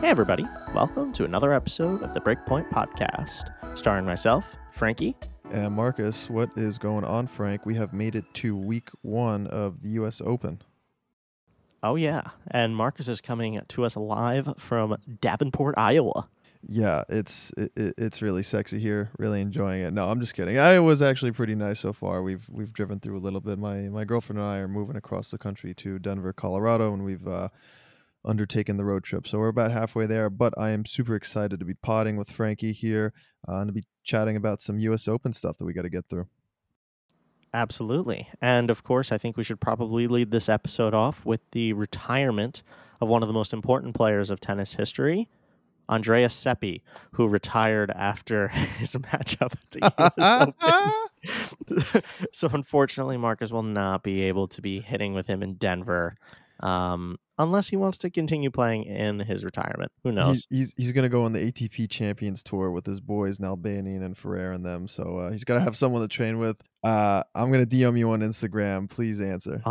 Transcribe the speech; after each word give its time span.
Hey, 0.00 0.08
everybody. 0.08 0.46
Welcome 0.74 1.12
to 1.12 1.26
another 1.26 1.52
episode 1.52 2.02
of 2.02 2.14
the 2.14 2.22
Breakpoint 2.22 2.70
Podcast, 2.70 3.52
starring 3.76 4.06
myself, 4.06 4.56
Frankie. 4.72 5.14
And 5.52 5.74
Marcus, 5.74 6.30
what 6.30 6.48
is 6.56 6.78
going 6.78 7.04
on, 7.04 7.26
Frank? 7.26 7.66
We 7.66 7.74
have 7.74 7.92
made 7.92 8.14
it 8.14 8.24
to 8.34 8.56
week 8.56 8.88
one 9.02 9.46
of 9.48 9.82
the 9.82 9.90
U.S. 9.90 10.22
Open. 10.24 10.62
Oh, 11.82 11.96
yeah. 11.96 12.22
And 12.50 12.74
Marcus 12.74 13.08
is 13.08 13.20
coming 13.20 13.60
to 13.68 13.84
us 13.84 13.94
live 13.94 14.54
from 14.56 14.96
Davenport, 15.20 15.74
Iowa. 15.76 16.30
Yeah, 16.66 17.04
it's 17.10 17.52
it, 17.58 17.72
it's 17.76 18.22
really 18.22 18.42
sexy 18.42 18.78
here. 18.78 19.10
Really 19.18 19.42
enjoying 19.42 19.82
it. 19.82 19.92
No, 19.92 20.08
I'm 20.08 20.20
just 20.20 20.34
kidding. 20.34 20.58
I 20.58 20.80
was 20.80 21.02
actually 21.02 21.32
pretty 21.32 21.54
nice 21.54 21.80
so 21.80 21.92
far. 21.92 22.22
We've 22.22 22.46
we've 22.50 22.72
driven 22.72 23.00
through 23.00 23.16
a 23.16 23.20
little 23.20 23.40
bit. 23.40 23.58
My 23.58 23.82
my 23.82 24.04
girlfriend 24.04 24.40
and 24.40 24.48
I 24.48 24.58
are 24.58 24.68
moving 24.68 24.96
across 24.96 25.30
the 25.30 25.38
country 25.38 25.72
to 25.74 25.98
Denver, 25.98 26.32
Colorado, 26.34 26.92
and 26.92 27.02
we've 27.02 27.26
uh, 27.26 27.48
undertaken 28.24 28.76
the 28.76 28.84
road 28.84 29.04
trip. 29.04 29.26
So 29.26 29.38
we're 29.38 29.48
about 29.48 29.72
halfway 29.72 30.06
there, 30.06 30.30
but 30.30 30.52
I 30.58 30.70
am 30.70 30.84
super 30.84 31.14
excited 31.14 31.58
to 31.58 31.66
be 31.66 31.74
potting 31.74 32.16
with 32.16 32.30
Frankie 32.30 32.72
here 32.72 33.12
uh, 33.48 33.58
and 33.58 33.68
to 33.68 33.72
be 33.72 33.84
chatting 34.04 34.36
about 34.36 34.60
some 34.60 34.78
US 34.80 35.08
Open 35.08 35.32
stuff 35.32 35.56
that 35.58 35.64
we 35.64 35.72
got 35.72 35.82
to 35.82 35.90
get 35.90 36.06
through. 36.08 36.26
Absolutely. 37.52 38.28
And 38.40 38.70
of 38.70 38.84
course, 38.84 39.10
I 39.10 39.18
think 39.18 39.36
we 39.36 39.44
should 39.44 39.60
probably 39.60 40.06
lead 40.06 40.30
this 40.30 40.48
episode 40.48 40.94
off 40.94 41.24
with 41.24 41.40
the 41.50 41.72
retirement 41.72 42.62
of 43.00 43.08
one 43.08 43.22
of 43.22 43.28
the 43.28 43.34
most 43.34 43.52
important 43.52 43.94
players 43.94 44.30
of 44.30 44.40
tennis 44.40 44.74
history, 44.74 45.28
Andreas 45.88 46.32
Seppi, 46.32 46.84
who 47.12 47.26
retired 47.26 47.90
after 47.90 48.48
his 48.78 48.94
matchup 48.94 49.52
at 49.52 49.70
the 49.70 50.14
US 50.18 50.54
Open. 50.62 52.02
so 52.32 52.48
unfortunately, 52.52 53.16
Marcus 53.16 53.50
will 53.50 53.62
not 53.62 54.02
be 54.02 54.22
able 54.22 54.46
to 54.48 54.62
be 54.62 54.80
hitting 54.80 55.14
with 55.14 55.26
him 55.26 55.42
in 55.42 55.54
Denver 55.54 56.16
um, 56.62 57.18
unless 57.38 57.68
he 57.68 57.76
wants 57.76 57.98
to 57.98 58.10
continue 58.10 58.50
playing 58.50 58.84
in 58.84 59.18
his 59.20 59.44
retirement. 59.44 59.90
Who 60.04 60.12
knows? 60.12 60.46
He's 60.50 60.58
he's, 60.58 60.74
he's 60.76 60.92
going 60.92 61.04
to 61.04 61.08
go 61.08 61.24
on 61.24 61.32
the 61.32 61.40
ATP 61.40 61.90
Champions 61.90 62.42
Tour 62.42 62.70
with 62.70 62.86
his 62.86 63.00
boys 63.00 63.38
Nalbandian 63.38 64.04
and 64.04 64.16
Ferrer 64.16 64.52
and 64.52 64.64
them. 64.64 64.86
So 64.86 65.16
uh, 65.16 65.30
he's 65.30 65.44
got 65.44 65.54
to 65.54 65.60
have 65.60 65.76
someone 65.76 66.02
to 66.02 66.08
train 66.08 66.38
with. 66.38 66.56
Uh, 66.84 67.22
I'm 67.34 67.50
going 67.50 67.66
to 67.66 67.76
DM 67.76 67.98
you 67.98 68.10
on 68.10 68.20
Instagram. 68.20 68.90
Please 68.90 69.20
answer. 69.20 69.62
Uh, 69.64 69.70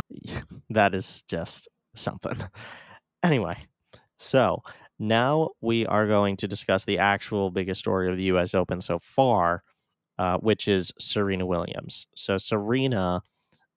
that 0.70 0.94
is 0.94 1.22
just 1.22 1.68
something. 1.94 2.36
Anyway, 3.22 3.54
so 4.18 4.62
now 4.98 5.50
we 5.60 5.84
are 5.84 6.06
going 6.06 6.38
to 6.38 6.48
discuss 6.48 6.86
the 6.86 6.96
actual 6.96 7.50
biggest 7.50 7.78
story 7.78 8.10
of 8.10 8.16
the 8.16 8.22
U.S. 8.24 8.54
Open 8.54 8.80
so 8.80 8.98
far, 8.98 9.62
uh, 10.18 10.38
which 10.38 10.68
is 10.68 10.90
Serena 10.98 11.44
Williams. 11.44 12.06
So 12.14 12.38
Serena 12.38 13.22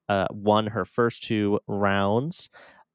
uh, 0.08 0.28
won 0.32 0.68
her 0.68 0.86
first 0.86 1.24
two 1.24 1.60
rounds 1.68 2.50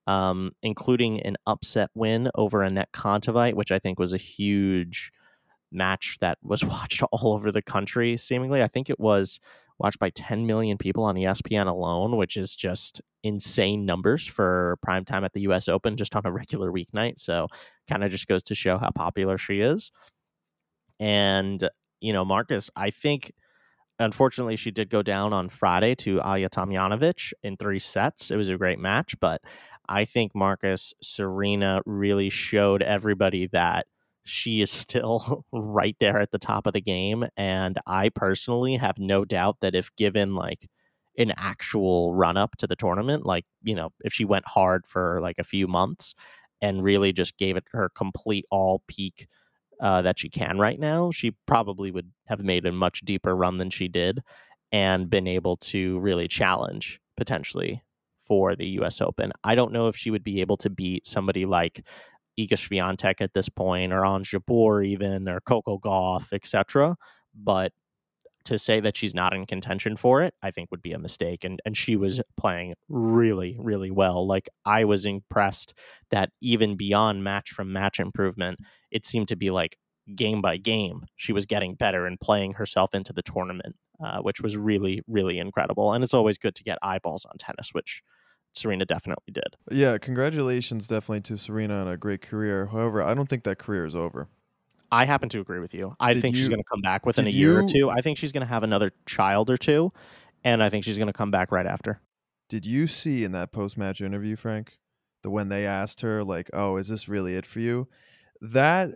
um, 0.08 0.52
including 0.62 1.20
an 1.20 1.36
upset 1.46 1.90
win 1.94 2.30
over 2.34 2.60
Anett 2.60 2.92
Kontaveit, 2.94 3.54
which 3.54 3.70
I 3.70 3.78
think 3.78 4.00
was 4.00 4.14
a 4.14 4.18
huge 4.18 5.12
match 5.70 6.16
that 6.22 6.38
was 6.42 6.64
watched 6.64 7.02
all 7.12 7.34
over 7.34 7.52
the 7.52 7.62
country. 7.62 8.16
Seemingly, 8.16 8.62
I 8.62 8.68
think 8.68 8.88
it 8.88 8.98
was 8.98 9.38
watched 9.78 9.98
by 9.98 10.10
10 10.10 10.46
million 10.46 10.78
people 10.78 11.04
on 11.04 11.14
ESPN 11.14 11.68
alone, 11.68 12.16
which 12.16 12.38
is 12.38 12.56
just 12.56 13.02
insane 13.22 13.84
numbers 13.84 14.26
for 14.26 14.78
prime 14.82 15.04
time 15.04 15.24
at 15.24 15.34
the 15.34 15.42
U.S. 15.42 15.68
Open 15.68 15.96
just 15.96 16.16
on 16.16 16.22
a 16.24 16.32
regular 16.32 16.72
weeknight. 16.72 17.20
So, 17.20 17.46
kind 17.86 18.02
of 18.02 18.10
just 18.10 18.26
goes 18.26 18.42
to 18.44 18.54
show 18.54 18.78
how 18.78 18.90
popular 18.90 19.36
she 19.36 19.60
is. 19.60 19.92
And 20.98 21.68
you 22.00 22.14
know, 22.14 22.24
Marcus, 22.24 22.70
I 22.74 22.90
think. 22.90 23.32
Unfortunately, 24.00 24.54
she 24.54 24.70
did 24.70 24.90
go 24.90 25.02
down 25.02 25.32
on 25.32 25.48
Friday 25.48 25.96
to 25.96 26.18
Ajla 26.18 26.48
Tomljanovic 26.50 27.32
in 27.42 27.56
three 27.56 27.80
sets. 27.80 28.30
It 28.30 28.36
was 28.36 28.48
a 28.48 28.56
great 28.56 28.78
match, 28.78 29.16
but 29.18 29.42
I 29.88 30.04
think 30.04 30.34
Marcus 30.34 30.94
Serena 31.02 31.80
really 31.86 32.30
showed 32.30 32.82
everybody 32.82 33.46
that 33.48 33.86
she 34.24 34.60
is 34.60 34.70
still 34.70 35.44
right 35.52 35.96
there 36.00 36.18
at 36.18 36.30
the 36.30 36.38
top 36.38 36.66
of 36.66 36.74
the 36.74 36.80
game. 36.80 37.24
And 37.36 37.78
I 37.86 38.10
personally 38.10 38.76
have 38.76 38.98
no 38.98 39.24
doubt 39.24 39.60
that 39.60 39.74
if 39.74 39.94
given 39.96 40.34
like 40.34 40.68
an 41.16 41.32
actual 41.36 42.14
run 42.14 42.36
up 42.36 42.56
to 42.56 42.66
the 42.66 42.76
tournament, 42.76 43.26
like, 43.26 43.44
you 43.62 43.74
know, 43.74 43.90
if 44.00 44.12
she 44.12 44.24
went 44.24 44.46
hard 44.46 44.86
for 44.86 45.20
like 45.20 45.38
a 45.38 45.44
few 45.44 45.66
months 45.66 46.14
and 46.60 46.82
really 46.82 47.12
just 47.12 47.36
gave 47.38 47.56
it 47.56 47.64
her 47.72 47.88
complete 47.94 48.44
all 48.50 48.82
peak 48.86 49.26
uh, 49.80 50.02
that 50.02 50.18
she 50.18 50.28
can 50.28 50.58
right 50.58 50.78
now, 50.78 51.10
she 51.10 51.32
probably 51.46 51.90
would 51.90 52.12
have 52.26 52.40
made 52.40 52.66
a 52.66 52.72
much 52.72 53.00
deeper 53.00 53.34
run 53.34 53.58
than 53.58 53.70
she 53.70 53.88
did 53.88 54.20
and 54.70 55.10
been 55.10 55.26
able 55.26 55.56
to 55.56 55.98
really 56.00 56.28
challenge 56.28 57.00
potentially 57.16 57.82
for 58.28 58.54
the 58.54 58.66
U.S. 58.80 59.00
Open. 59.00 59.32
I 59.42 59.54
don't 59.54 59.72
know 59.72 59.88
if 59.88 59.96
she 59.96 60.10
would 60.10 60.22
be 60.22 60.40
able 60.40 60.56
to 60.58 60.70
beat 60.70 61.06
somebody 61.06 61.46
like 61.46 61.84
Iga 62.38 62.52
Swiatek 62.52 63.20
at 63.20 63.34
this 63.34 63.48
point, 63.48 63.92
or 63.92 64.02
Jabeur 64.02 64.86
even, 64.86 65.28
or 65.28 65.40
Coco 65.40 65.78
Gauff, 65.78 66.32
etc. 66.32 66.96
But 67.34 67.72
to 68.44 68.58
say 68.58 68.80
that 68.80 68.96
she's 68.96 69.14
not 69.14 69.34
in 69.34 69.44
contention 69.44 69.96
for 69.96 70.22
it, 70.22 70.34
I 70.42 70.50
think 70.50 70.70
would 70.70 70.82
be 70.82 70.92
a 70.92 70.98
mistake. 70.98 71.44
And 71.44 71.60
and 71.64 71.76
she 71.76 71.96
was 71.96 72.20
playing 72.36 72.74
really, 72.88 73.56
really 73.58 73.90
well. 73.90 74.26
Like 74.26 74.48
I 74.64 74.84
was 74.84 75.04
impressed 75.04 75.74
that 76.10 76.30
even 76.40 76.76
beyond 76.76 77.24
match 77.24 77.50
from 77.50 77.72
match 77.72 77.98
improvement, 77.98 78.60
it 78.90 79.04
seemed 79.04 79.28
to 79.28 79.36
be 79.36 79.50
like 79.50 79.76
game 80.14 80.40
by 80.40 80.56
game, 80.56 81.04
she 81.16 81.32
was 81.32 81.46
getting 81.46 81.74
better 81.74 82.06
and 82.06 82.20
playing 82.20 82.54
herself 82.54 82.94
into 82.94 83.12
the 83.12 83.22
tournament, 83.22 83.76
uh, 84.02 84.20
which 84.20 84.40
was 84.40 84.56
really, 84.56 85.02
really 85.06 85.38
incredible. 85.38 85.92
And 85.92 86.02
it's 86.02 86.14
always 86.14 86.38
good 86.38 86.54
to 86.56 86.64
get 86.64 86.78
eyeballs 86.82 87.24
on 87.24 87.36
tennis, 87.38 87.70
which 87.72 88.02
Serena 88.58 88.84
definitely 88.84 89.32
did. 89.32 89.56
Yeah, 89.70 89.98
congratulations 89.98 90.88
definitely 90.88 91.22
to 91.22 91.38
Serena 91.38 91.74
on 91.82 91.88
a 91.88 91.96
great 91.96 92.22
career. 92.22 92.66
However, 92.66 93.02
I 93.02 93.14
don't 93.14 93.28
think 93.28 93.44
that 93.44 93.58
career 93.58 93.84
is 93.84 93.94
over. 93.94 94.28
I 94.90 95.04
happen 95.04 95.28
to 95.30 95.40
agree 95.40 95.60
with 95.60 95.74
you. 95.74 95.94
I 96.00 96.14
did 96.14 96.22
think 96.22 96.34
you, 96.34 96.40
she's 96.40 96.48
going 96.48 96.62
to 96.62 96.68
come 96.70 96.80
back 96.80 97.04
within 97.04 97.26
a 97.26 97.30
year 97.30 97.52
you, 97.52 97.58
or 97.58 97.68
two. 97.68 97.90
I 97.90 98.00
think 98.00 98.18
she's 98.18 98.32
going 98.32 98.42
to 98.42 98.48
have 98.48 98.62
another 98.62 98.92
child 99.06 99.50
or 99.50 99.56
two, 99.56 99.92
and 100.44 100.62
I 100.62 100.70
think 100.70 100.84
she's 100.84 100.96
going 100.96 101.08
to 101.08 101.12
come 101.12 101.30
back 101.30 101.52
right 101.52 101.66
after. 101.66 102.00
Did 102.48 102.64
you 102.64 102.86
see 102.86 103.24
in 103.24 103.32
that 103.32 103.52
post 103.52 103.76
match 103.76 104.00
interview, 104.00 104.34
Frank, 104.34 104.78
the 105.22 105.30
when 105.30 105.50
they 105.50 105.66
asked 105.66 106.00
her 106.00 106.24
like, 106.24 106.48
"Oh, 106.54 106.76
is 106.76 106.88
this 106.88 107.08
really 107.08 107.34
it 107.34 107.44
for 107.44 107.60
you?" 107.60 107.88
That 108.40 108.92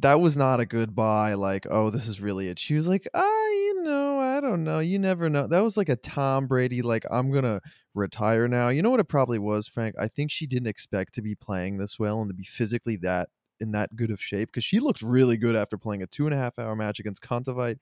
that 0.00 0.20
was 0.20 0.36
not 0.36 0.60
a 0.60 0.66
goodbye. 0.66 1.34
Like, 1.34 1.66
"Oh, 1.70 1.90
this 1.90 2.08
is 2.08 2.20
really 2.20 2.48
it." 2.48 2.58
She 2.58 2.74
was 2.74 2.88
like, 2.88 3.08
"Ah, 3.14 3.48
you 3.48 3.82
know, 3.82 4.20
I 4.20 4.40
don't 4.40 4.64
know. 4.64 4.78
You 4.80 4.98
never 4.98 5.28
know." 5.28 5.46
That 5.46 5.60
was 5.60 5.76
like 5.76 5.88
a 5.88 5.96
Tom 5.96 6.46
Brady, 6.46 6.82
like, 6.82 7.04
"I'm 7.10 7.30
gonna 7.32 7.60
retire 7.94 8.48
now. 8.48 8.68
You 8.68 8.82
know 8.82 8.90
what 8.90 9.00
it 9.00 9.08
probably 9.08 9.38
was, 9.38 9.68
Frank? 9.68 9.94
I 9.98 10.08
think 10.08 10.30
she 10.30 10.46
didn't 10.46 10.68
expect 10.68 11.14
to 11.16 11.22
be 11.22 11.34
playing 11.34 11.78
this 11.78 11.98
well 11.98 12.20
and 12.20 12.30
to 12.30 12.34
be 12.34 12.44
physically 12.44 12.96
that 12.98 13.28
in 13.60 13.72
that 13.72 13.94
good 13.96 14.10
of 14.10 14.20
shape 14.22 14.48
because 14.48 14.64
she 14.64 14.80
looked 14.80 15.02
really 15.02 15.36
good 15.36 15.54
after 15.56 15.76
playing 15.76 16.02
a 16.02 16.06
two 16.06 16.26
and 16.26 16.34
a 16.34 16.38
half 16.38 16.58
hour 16.58 16.74
match 16.74 16.98
against 16.98 17.22
Kontaveit 17.22 17.78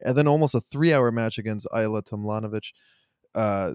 and 0.00 0.16
then 0.16 0.26
almost 0.26 0.54
a 0.54 0.60
three 0.60 0.92
hour 0.92 1.10
match 1.12 1.38
against 1.38 1.66
Ajla 1.72 2.02
Tomljanovic. 2.02 2.72
Uh, 3.34 3.74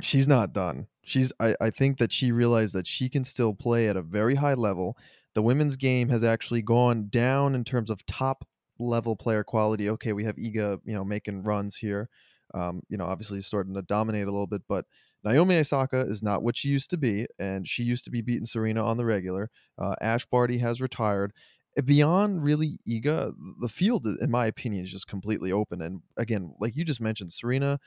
she's 0.00 0.28
not 0.28 0.52
done. 0.52 0.86
She's 1.04 1.32
I, 1.40 1.54
I 1.60 1.70
think 1.70 1.98
that 1.98 2.12
she 2.12 2.32
realized 2.32 2.74
that 2.74 2.86
she 2.86 3.08
can 3.08 3.24
still 3.24 3.54
play 3.54 3.88
at 3.88 3.96
a 3.96 4.02
very 4.02 4.36
high 4.36 4.54
level. 4.54 4.96
The 5.34 5.42
women's 5.42 5.76
game 5.76 6.08
has 6.08 6.24
actually 6.24 6.62
gone 6.62 7.08
down 7.08 7.54
in 7.54 7.64
terms 7.64 7.90
of 7.90 8.04
top 8.06 8.46
level 8.78 9.16
player 9.16 9.44
quality. 9.44 9.88
Okay, 9.90 10.12
we 10.12 10.24
have 10.24 10.36
Iga, 10.36 10.80
you 10.84 10.94
know, 10.94 11.04
making 11.04 11.44
runs 11.44 11.76
here. 11.76 12.08
Um, 12.54 12.82
you 12.88 12.96
know, 12.96 13.04
obviously 13.04 13.40
starting 13.40 13.74
to 13.74 13.82
dominate 13.82 14.28
a 14.28 14.30
little 14.30 14.46
bit, 14.46 14.62
but 14.68 14.84
Naomi 15.24 15.56
Osaka 15.56 16.00
is 16.00 16.22
not 16.22 16.42
what 16.42 16.56
she 16.56 16.68
used 16.68 16.90
to 16.90 16.96
be, 16.96 17.26
and 17.38 17.66
she 17.66 17.82
used 17.82 18.04
to 18.04 18.10
be 18.10 18.20
beating 18.20 18.46
Serena 18.46 18.84
on 18.84 18.96
the 18.96 19.04
regular. 19.04 19.50
Uh, 19.78 19.94
Ash 20.00 20.26
Barty 20.26 20.58
has 20.58 20.80
retired. 20.80 21.32
Eh, 21.76 21.80
beyond 21.80 22.44
really 22.44 22.78
Iga, 22.88 23.34
the 23.60 23.68
field, 23.68 24.06
in 24.06 24.30
my 24.30 24.46
opinion, 24.46 24.84
is 24.84 24.92
just 24.92 25.08
completely 25.08 25.50
open. 25.50 25.80
And 25.80 26.02
again, 26.16 26.54
like 26.60 26.76
you 26.76 26.84
just 26.84 27.00
mentioned, 27.00 27.32
Serena 27.32 27.80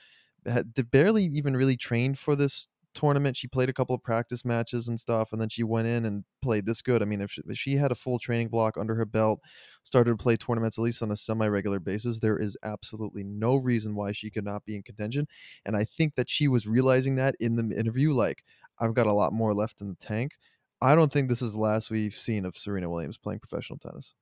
had 0.46 0.74
barely 0.92 1.26
even 1.26 1.56
really 1.56 1.78
trained 1.78 2.18
for 2.18 2.36
this 2.36 2.68
tournament. 2.98 3.38
She 3.38 3.48
played 3.48 3.70
a 3.70 3.74
couple 3.74 3.96
of 3.96 4.02
practice 4.02 4.44
matches 4.44 4.88
and 4.88 5.00
stuff, 5.00 5.30
and 5.32 5.40
then 5.40 5.50
she 5.50 5.64
went 5.64 5.88
in 5.88 6.06
and 6.06 6.24
played 6.42 6.66
this 6.66 6.82
good. 6.82 7.02
I 7.02 7.06
mean, 7.06 7.22
if 7.22 7.32
she, 7.32 7.42
if 7.48 7.58
she 7.58 7.76
had 7.76 7.92
a 7.92 7.96
full 7.96 8.18
training 8.20 8.50
block 8.50 8.76
under 8.78 8.96
her 8.96 9.06
belt, 9.06 9.40
started 9.84 10.12
to 10.12 10.18
play 10.18 10.36
tournaments 10.36 10.78
at 10.78 10.82
least 10.82 11.04
on 11.04 11.12
a 11.12 11.16
semi-regular 11.16 11.80
basis, 11.80 12.20
there 12.20 12.38
is 12.38 12.58
absolutely 12.64 13.24
no 13.24 13.56
reason 13.56 13.96
why 13.96 14.12
she 14.12 14.32
could 14.32 14.44
not 14.44 14.66
be 14.66 14.76
in 14.76 14.84
contention. 14.84 15.28
And 15.66 15.76
I 15.76 15.86
think 15.86 16.16
that 16.16 16.30
she 16.30 16.48
was 16.48 16.68
realizing 16.68 17.16
that 17.16 17.36
in 17.40 17.56
the 17.56 17.78
interview, 17.78 18.14
like 18.14 18.44
I've 18.80 18.96
got 18.96 19.08
a 19.08 19.14
lot 19.14 19.32
more 19.32 19.54
left 19.54 19.82
in 19.82 19.90
the 19.90 19.96
tank. 19.96 20.34
I 20.82 20.96
don't 20.96 21.12
think 21.12 21.30
this 21.30 21.42
is 21.42 21.54
the 21.54 21.60
last 21.60 21.90
we've 21.90 22.14
seen 22.14 22.46
of 22.46 22.58
Serena 22.58 22.90
Williams 22.90 23.18
playing 23.18 23.40
professional 23.40 23.80
tennis. 23.80 24.14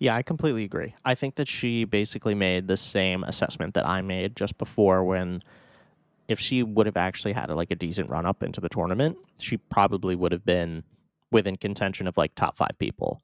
Yeah, 0.00 0.14
I 0.14 0.22
completely 0.22 0.64
agree. 0.64 0.94
I 1.04 1.16
think 1.16 1.34
that 1.36 1.48
she 1.48 1.84
basically 1.84 2.34
made 2.34 2.68
the 2.68 2.76
same 2.76 3.24
assessment 3.24 3.74
that 3.74 3.88
I 3.88 4.00
made 4.00 4.36
just 4.36 4.56
before 4.56 5.04
when 5.04 5.42
if 6.28 6.38
she 6.38 6.62
would 6.62 6.86
have 6.86 6.96
actually 6.96 7.32
had 7.32 7.50
a, 7.50 7.54
like 7.54 7.70
a 7.70 7.76
decent 7.76 8.10
run 8.10 8.26
up 8.26 8.42
into 8.42 8.60
the 8.60 8.68
tournament, 8.68 9.16
she 9.38 9.56
probably 9.56 10.14
would 10.14 10.32
have 10.32 10.44
been 10.44 10.84
within 11.32 11.56
contention 11.56 12.06
of 12.06 12.16
like 12.16 12.34
top 12.34 12.56
five 12.56 12.78
people. 12.78 13.22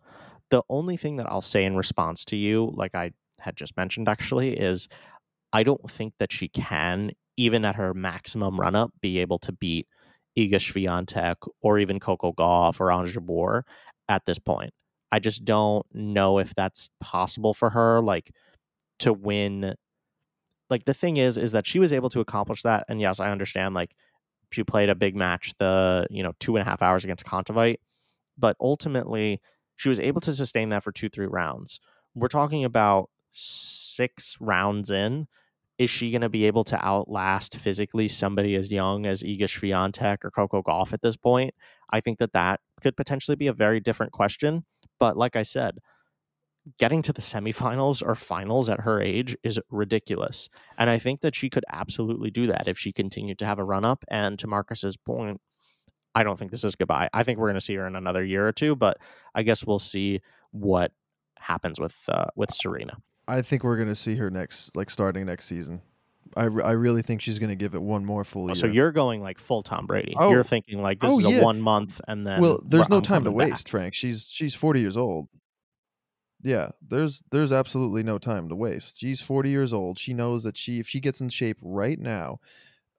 The 0.51 0.63
only 0.69 0.97
thing 0.97 1.17
that 1.17 1.31
I'll 1.31 1.43
say 1.43 1.65
in 1.65 1.77
response 1.77 2.25
to 2.27 2.37
you, 2.37 2.71
like 2.75 2.95
I 2.95 3.13
had 3.41 3.57
just 3.57 3.77
mentioned 3.77 4.09
actually, 4.09 4.59
is 4.59 4.89
I 5.53 5.63
don't 5.63 5.91
think 5.91 6.15
that 6.19 6.33
she 6.33 6.49
can, 6.49 7.13
even 7.37 7.65
at 7.65 7.77
her 7.77 7.95
maximum 7.95 8.59
run 8.59 8.75
up, 8.75 8.93
be 9.01 9.19
able 9.19 9.39
to 9.41 9.53
beat 9.53 9.87
Iga 10.39 10.55
Swiatek 10.55 11.37
or 11.61 11.79
even 11.79 12.01
Coco 12.01 12.33
Gauff 12.33 12.81
or 12.81 12.89
Jabeur 13.05 13.63
at 14.09 14.27
this 14.27 14.39
point. 14.39 14.73
I 15.13 15.19
just 15.19 15.45
don't 15.45 15.87
know 15.93 16.39
if 16.39 16.55
that's 16.55 16.91
possible 17.01 17.55
for 17.55 17.71
her, 17.71 18.01
like 18.01 18.33
to 19.01 19.13
win. 19.13 19.75
Like 20.71 20.85
the 20.85 20.95
thing 20.95 21.17
is, 21.17 21.37
is 21.37 21.53
that 21.53 21.67
she 21.67 21.79
was 21.79 21.93
able 21.93 22.11
to 22.11 22.21
accomplish 22.21 22.63
that, 22.63 22.85
and 22.89 23.01
yes, 23.01 23.21
I 23.21 23.31
understand. 23.31 23.75
Like 23.75 23.95
she 24.51 24.65
played 24.65 24.89
a 24.89 24.95
big 24.95 25.15
match, 25.15 25.53
the 25.59 26.07
you 26.11 26.23
know 26.23 26.33
two 26.41 26.57
and 26.57 26.67
a 26.67 26.71
half 26.71 26.83
hours 26.83 27.05
against 27.05 27.25
Kontaveit, 27.25 27.77
but 28.39 28.57
ultimately 28.61 29.41
she 29.77 29.89
was 29.89 30.01
able 30.01 30.21
to 30.23 30.33
sustain 30.35 30.71
that 30.71 30.83
for 30.83 30.93
two, 30.93 31.09
three 31.09 31.27
rounds. 31.27 31.81
We're 32.15 32.29
talking 32.29 32.65
about 32.65 33.11
six 33.33 34.37
rounds 34.41 34.91
in. 34.91 35.27
Is 35.77 35.91
she 35.91 36.13
going 36.13 36.21
to 36.21 36.29
be 36.29 36.47
able 36.47 36.63
to 36.65 36.85
outlast 36.85 37.57
physically 37.57 38.07
somebody 38.07 38.55
as 38.55 38.71
young 38.71 39.07
as 39.07 39.25
Iga 39.25 39.41
Swiatek 39.41 40.25
or 40.25 40.31
Coco 40.31 40.63
Gauff 40.63 40.93
at 40.93 41.03
this 41.03 41.17
point? 41.17 41.53
I 41.91 42.01
think 42.01 42.19
that 42.19 42.33
that 42.33 42.61
could 42.81 42.97
potentially 42.97 43.35
be 43.35 43.49
a 43.49 43.53
very 43.53 43.81
different 43.81 44.13
question. 44.13 44.65
But 45.01 45.17
like 45.17 45.35
I 45.35 45.43
said, 45.43 45.79
getting 46.79 47.03
to 47.03 47.13
the 47.13 47.23
semifinals 47.23 48.03
or 48.03 48.15
finals 48.15 48.69
at 48.69 48.81
her 48.81 49.01
age 49.01 49.37
is 49.43 49.61
ridiculous. 49.71 50.49
And 50.79 50.89
I 50.89 50.99
think 50.99 51.21
that 51.21 51.35
she 51.35 51.51
could 51.51 51.65
absolutely 51.71 52.31
do 52.31 52.47
that 52.47 52.69
if 52.69 52.79
she 52.79 52.93
continued 52.93 53.39
to 53.41 53.47
have 53.47 53.59
a 53.59 53.65
run 53.65 53.85
up. 53.85 54.05
And 54.09 54.39
to 54.39 54.47
Marcus's 54.47 54.97
point, 54.97 55.41
I 56.15 56.23
don't 56.23 56.39
think 56.39 56.51
this 56.51 56.65
is 56.65 56.75
goodbye. 56.75 57.11
I 57.13 57.23
think 57.23 57.39
we're 57.39 57.49
going 57.49 57.55
to 57.57 57.61
see 57.61 57.75
her 57.75 57.87
in 57.87 57.97
another 57.97 58.25
year 58.25 58.47
or 58.47 58.53
two, 58.53 58.77
but 58.77 58.99
I 59.35 59.43
guess 59.43 59.65
we'll 59.65 59.79
see 59.79 60.21
what 60.53 60.93
happens 61.45 61.79
with 61.79 61.97
uh, 62.09 62.27
with 62.37 62.53
Serena. 62.53 62.97
I 63.27 63.43
think 63.43 63.65
we're 63.65 63.77
gonna 63.77 63.95
see 63.95 64.17
her 64.17 64.31
next, 64.31 64.75
like 64.77 64.91
starting 64.91 65.27
next 65.27 65.47
season. 65.47 65.83
I, 66.37 66.45
I 66.45 66.73
really 66.73 67.03
think 67.03 67.21
she's 67.21 67.39
gonna 67.39 67.55
give 67.55 67.75
it 67.75 67.83
one 67.83 68.05
more 68.05 68.25
full 68.25 68.45
oh, 68.45 68.47
year. 68.49 68.55
So 68.55 68.67
you're 68.67 68.93
going 68.93 69.23
like 69.23 69.39
full 69.39 69.63
Tom 69.63 69.87
Brady. 69.87 70.15
Oh. 70.17 70.31
you're 70.31 70.45
thinking 70.45 70.83
like 70.83 71.01
this 71.01 71.11
Oh, 71.11 71.21
is 71.21 71.27
a 71.27 71.33
yeah. 71.33 71.43
one 71.43 71.61
month 71.61 72.01
and 72.09 72.27
then 72.27 72.41
well, 72.41 72.61
there's 72.65 72.89
no 72.89 72.97
I'm 72.97 73.03
time 73.03 73.25
to 73.25 73.31
back. 73.31 73.51
waste, 73.51 73.69
Frank. 73.69 73.95
She's 73.95 74.27
she's 74.29 74.55
40 74.55 74.81
years 74.81 74.97
old. 74.97 75.29
Yeah, 76.45 76.71
there's 76.87 77.23
there's 77.31 77.53
absolutely 77.53 78.03
no 78.03 78.19
time 78.19 78.49
to 78.51 78.57
waste. 78.57 79.01
She's 79.01 79.21
40 79.23 79.51
years 79.51 79.73
old. 79.73 79.99
She 79.99 80.13
knows 80.15 80.43
that 80.45 80.59
she 80.59 80.79
if 80.79 80.89
she 80.89 81.01
gets 81.01 81.21
in 81.21 81.31
shape 81.31 81.59
right 81.63 81.99
now, 81.99 82.39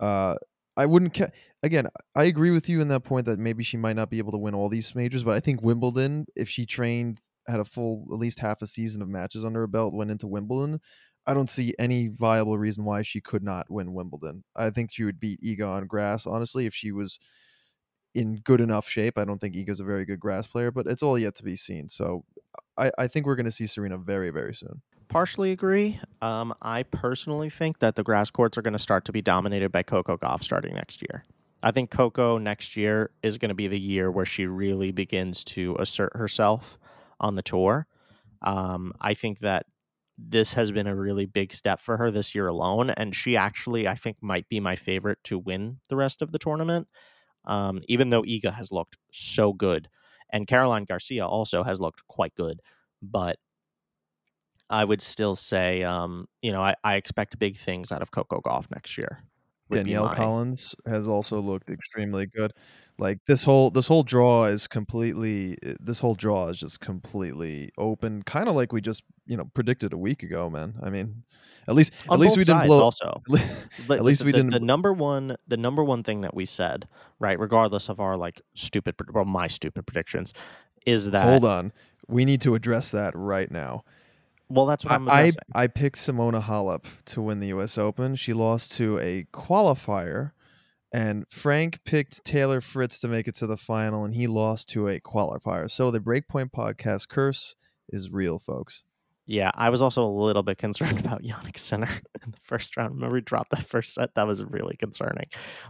uh 0.02 0.36
I 0.78 0.86
wouldn't 0.88 1.14
ca- 1.16 1.30
again, 1.64 1.88
I 2.16 2.26
agree 2.26 2.52
with 2.52 2.70
you 2.70 2.82
in 2.82 2.90
that 2.90 3.04
point 3.06 3.28
that 3.28 3.40
maybe 3.40 3.64
she 3.64 3.78
might 3.78 3.96
not 3.98 4.10
be 4.12 4.20
able 4.20 4.34
to 4.34 4.40
win 4.40 4.56
all 4.56 4.70
these 4.70 4.96
majors, 4.96 5.24
but 5.24 5.36
I 5.36 5.42
think 5.42 5.64
Wimbledon 5.64 6.28
if 6.36 6.50
she 6.50 6.66
trained 6.66 7.22
had 7.48 7.60
a 7.62 7.66
full 7.66 8.08
at 8.12 8.20
least 8.20 8.40
half 8.40 8.62
a 8.64 8.68
season 8.68 9.02
of 9.04 9.10
matches 9.10 9.46
under 9.46 9.62
her 9.62 9.68
belt 9.68 9.94
went 9.96 10.12
into 10.12 10.28
Wimbledon, 10.28 10.82
I 11.28 11.34
don't 11.36 11.50
see 11.52 11.76
any 11.80 12.08
viable 12.10 12.58
reason 12.60 12.86
why 12.86 13.04
she 13.04 13.22
could 13.22 13.44
not 13.44 13.70
win 13.72 13.94
Wimbledon. 13.94 14.44
I 14.56 14.72
think 14.72 14.92
she 14.94 15.04
would 15.06 15.20
beat 15.20 15.42
Iga 15.44 15.68
on 15.68 15.88
grass 15.88 16.28
honestly 16.28 16.66
if 16.68 16.76
she 16.76 16.92
was 16.94 17.20
in 18.14 18.38
good 18.44 18.62
enough 18.62 18.88
shape. 18.88 19.18
I 19.18 19.26
don't 19.26 19.40
think 19.40 19.56
Iga's 19.56 19.80
a 19.80 19.84
very 19.84 20.06
good 20.06 20.20
grass 20.20 20.48
player, 20.48 20.72
but 20.72 20.88
it's 20.88 21.04
all 21.04 21.18
yet 21.20 21.36
to 21.36 21.44
be 21.44 21.56
seen. 21.56 21.90
So 21.90 22.24
I, 22.78 22.92
I 22.98 23.08
think 23.08 23.26
we're 23.26 23.36
going 23.36 23.46
to 23.46 23.52
see 23.52 23.68
Serena 23.68 23.98
very, 23.98 24.30
very 24.30 24.54
soon. 24.54 24.82
partially 25.08 25.52
agree. 25.52 26.00
Um, 26.22 26.54
I 26.62 26.84
personally 26.84 27.50
think 27.50 27.80
that 27.80 27.96
the 27.96 28.04
grass 28.04 28.30
courts 28.30 28.58
are 28.58 28.62
going 28.62 28.74
to 28.74 28.80
start 28.80 29.06
to 29.06 29.12
be 29.12 29.22
dominated 29.22 29.72
by 29.72 29.84
Coco 29.84 30.18
Gauff 30.18 30.44
starting 30.44 30.74
next 30.74 31.02
year. 31.02 31.24
I 31.64 31.72
think 31.72 31.90
Coco 31.90 32.38
next 32.38 32.76
year 32.76 33.12
is 33.24 33.38
going 33.38 33.50
to 33.50 33.56
be 33.56 33.68
the 33.68 33.80
year 33.80 34.12
where 34.12 34.26
she 34.26 34.46
really 34.46 34.92
begins 34.92 35.44
to 35.46 35.76
assert 35.80 36.16
herself 36.16 36.78
on 37.20 37.36
the 37.36 37.42
tour. 37.42 37.88
Um, 38.42 38.94
I 39.02 39.14
think 39.14 39.40
that 39.40 39.66
this 40.18 40.54
has 40.54 40.72
been 40.72 40.88
a 40.88 40.96
really 40.96 41.26
big 41.26 41.54
step 41.54 41.80
for 41.80 41.98
her 41.98 42.12
this 42.12 42.36
year 42.36 42.48
alone, 42.48 42.90
and 42.92 43.16
she 43.16 43.36
actually, 43.36 43.88
I 43.88 43.96
think, 43.96 44.18
might 44.22 44.48
be 44.48 44.60
my 44.60 44.76
favorite 44.76 45.20
to 45.26 45.38
win 45.40 45.80
the 45.90 45.96
rest 45.96 46.22
of 46.22 46.32
the 46.32 46.40
tournament. 46.40 46.88
Um, 47.46 47.82
even 47.88 48.10
though 48.10 48.24
Iga 48.24 48.54
has 48.54 48.72
looked 48.72 48.98
so 49.12 49.54
good, 49.54 49.90
and 50.32 50.48
Caroline 50.48 50.86
Garcia 50.86 51.26
also 51.26 51.64
has 51.64 51.80
looked 51.80 52.08
quite 52.08 52.36
good, 52.36 52.62
but 53.02 53.38
I 54.70 54.84
would 54.84 55.02
still 55.02 55.36
say, 55.36 55.84
um, 55.84 56.28
you 56.42 56.52
know, 56.52 56.62
I, 56.62 56.76
I 56.84 56.96
expect 56.96 57.38
big 57.38 57.56
things 57.58 57.92
out 57.92 58.02
of 58.02 58.12
Coco 58.12 58.42
Gauff 58.42 58.70
next 58.72 58.98
year. 58.98 59.24
Danielle 59.72 60.14
Collins 60.14 60.76
has 60.86 61.08
also 61.08 61.40
looked 61.40 61.70
extremely 61.70 62.26
good. 62.28 62.54
Like 62.98 63.20
this 63.28 63.44
whole 63.44 63.72
this 63.72 63.88
whole 63.88 64.04
draw 64.04 64.46
is 64.46 64.68
completely 64.68 65.58
eh, 65.64 65.74
this 65.80 66.00
whole 66.00 66.16
draw 66.16 66.48
is 66.48 66.60
just 66.60 66.80
completely 66.80 67.72
open, 67.78 68.24
kind 68.24 68.48
of 68.48 68.56
like 68.56 68.72
we 68.72 68.80
just 68.80 69.04
you 69.26 69.36
know 69.36 69.46
predicted 69.54 69.92
a 69.92 69.98
week 69.98 70.24
ago, 70.24 70.50
man. 70.50 70.76
I 70.82 70.90
mean, 70.90 71.24
at 71.68 71.76
least 71.76 71.92
On 72.08 72.14
at 72.14 72.20
least 72.22 72.38
we 72.38 72.44
didn't 72.44 72.68
blow. 72.68 72.82
Also, 72.82 73.22
At 73.90 74.04
least 74.04 74.24
we 74.24 74.32
the, 74.32 74.38
didn't. 74.38 74.52
The 74.52 74.60
number 74.60 74.94
one, 74.94 75.36
the 75.48 75.58
number 75.58 75.84
one 75.84 76.04
thing 76.04 76.22
that 76.22 76.34
we 76.34 76.46
said, 76.46 76.88
right, 77.20 77.40
regardless 77.40 77.90
of 77.90 78.00
our 78.00 78.16
like 78.16 78.42
stupid, 78.54 78.96
well, 79.14 79.26
my 79.26 79.48
stupid 79.48 79.86
predictions, 79.86 80.32
is 80.86 81.12
that 81.12 81.26
hold 81.26 81.44
on, 81.44 81.74
we 82.08 82.24
need 82.24 82.42
to 82.42 82.56
address 82.56 82.92
that 82.92 83.14
right 83.16 83.50
now. 83.52 83.84
Well, 84.50 84.66
that's 84.66 84.86
what 84.86 84.94
I'm 84.94 85.10
I, 85.10 85.20
addressing. 85.22 85.42
I 85.54 85.64
I 85.64 85.68
picked 85.68 85.98
Simona 85.98 86.42
Halep 86.42 86.86
to 87.06 87.22
win 87.22 87.40
the 87.40 87.48
U.S. 87.48 87.78
Open. 87.78 88.16
She 88.16 88.34
lost 88.34 88.72
to 88.78 88.98
a 89.00 89.26
qualifier, 89.34 90.32
and 90.94 91.26
Frank 91.30 91.84
picked 91.84 92.24
Taylor 92.24 92.62
Fritz 92.62 93.00
to 93.00 93.08
make 93.08 93.28
it 93.28 93.36
to 93.36 93.48
the 93.48 93.58
final, 93.58 94.06
and 94.06 94.16
he 94.16 94.28
lost 94.28 94.70
to 94.70 94.88
a 94.88 95.02
qualifier. 95.02 95.70
So 95.70 95.92
the 95.92 96.00
Breakpoint 96.00 96.52
Podcast 96.52 97.10
curse 97.10 97.56
is 97.90 98.12
real, 98.12 98.40
folks. 98.40 98.85
Yeah, 99.28 99.50
I 99.56 99.72
was 99.72 99.82
also 99.82 100.06
a 100.06 100.10
little 100.10 100.44
bit 100.44 100.58
concerned 100.58 101.00
about 101.06 101.24
Jannik 101.24 101.58
Sinner 101.58 101.90
in 102.24 102.32
the 102.32 102.38
first 102.44 102.78
round. 102.78 102.96
Remember, 102.96 103.16
he 103.16 103.22
dropped 103.22 103.52
that 103.52 103.64
first 103.64 103.94
set. 103.94 104.14
That 104.16 104.28
was 104.28 104.44
really 104.44 104.76
concerning. 104.76 105.26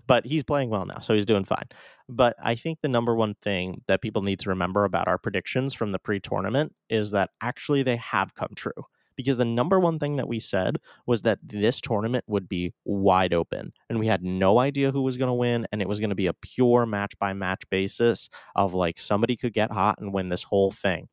But 0.07 0.25
he's 0.25 0.43
playing 0.43 0.69
well 0.69 0.85
now, 0.85 0.99
so 0.99 1.13
he's 1.13 1.25
doing 1.25 1.45
fine. 1.45 1.67
But 2.09 2.35
I 2.43 2.55
think 2.55 2.79
the 2.81 2.89
number 2.89 3.15
one 3.15 3.35
thing 3.41 3.81
that 3.87 4.01
people 4.01 4.21
need 4.21 4.39
to 4.39 4.49
remember 4.49 4.83
about 4.83 5.07
our 5.07 5.17
predictions 5.17 5.73
from 5.73 5.91
the 5.91 5.99
pre 5.99 6.19
tournament 6.19 6.73
is 6.89 7.11
that 7.11 7.29
actually 7.41 7.83
they 7.83 7.97
have 7.97 8.35
come 8.35 8.51
true. 8.55 8.71
Because 9.17 9.37
the 9.37 9.45
number 9.45 9.79
one 9.79 9.97
thing 9.97 10.17
that 10.17 10.27
we 10.27 10.39
said 10.41 10.75
was 11.07 11.21
that 11.21 11.39
this 11.41 11.79
tournament 11.79 12.25
would 12.27 12.49
be 12.49 12.73
wide 12.83 13.33
open, 13.33 13.71
and 13.89 13.97
we 13.97 14.07
had 14.07 14.21
no 14.21 14.59
idea 14.59 14.91
who 14.91 15.01
was 15.03 15.15
going 15.15 15.29
to 15.29 15.33
win, 15.33 15.65
and 15.71 15.81
it 15.81 15.87
was 15.87 16.01
going 16.01 16.09
to 16.09 16.15
be 16.15 16.27
a 16.27 16.33
pure 16.33 16.85
match 16.85 17.17
by 17.17 17.33
match 17.33 17.63
basis 17.69 18.27
of 18.57 18.73
like 18.73 18.99
somebody 18.99 19.37
could 19.37 19.53
get 19.53 19.71
hot 19.71 19.99
and 19.99 20.13
win 20.13 20.27
this 20.27 20.43
whole 20.43 20.69
thing. 20.69 21.07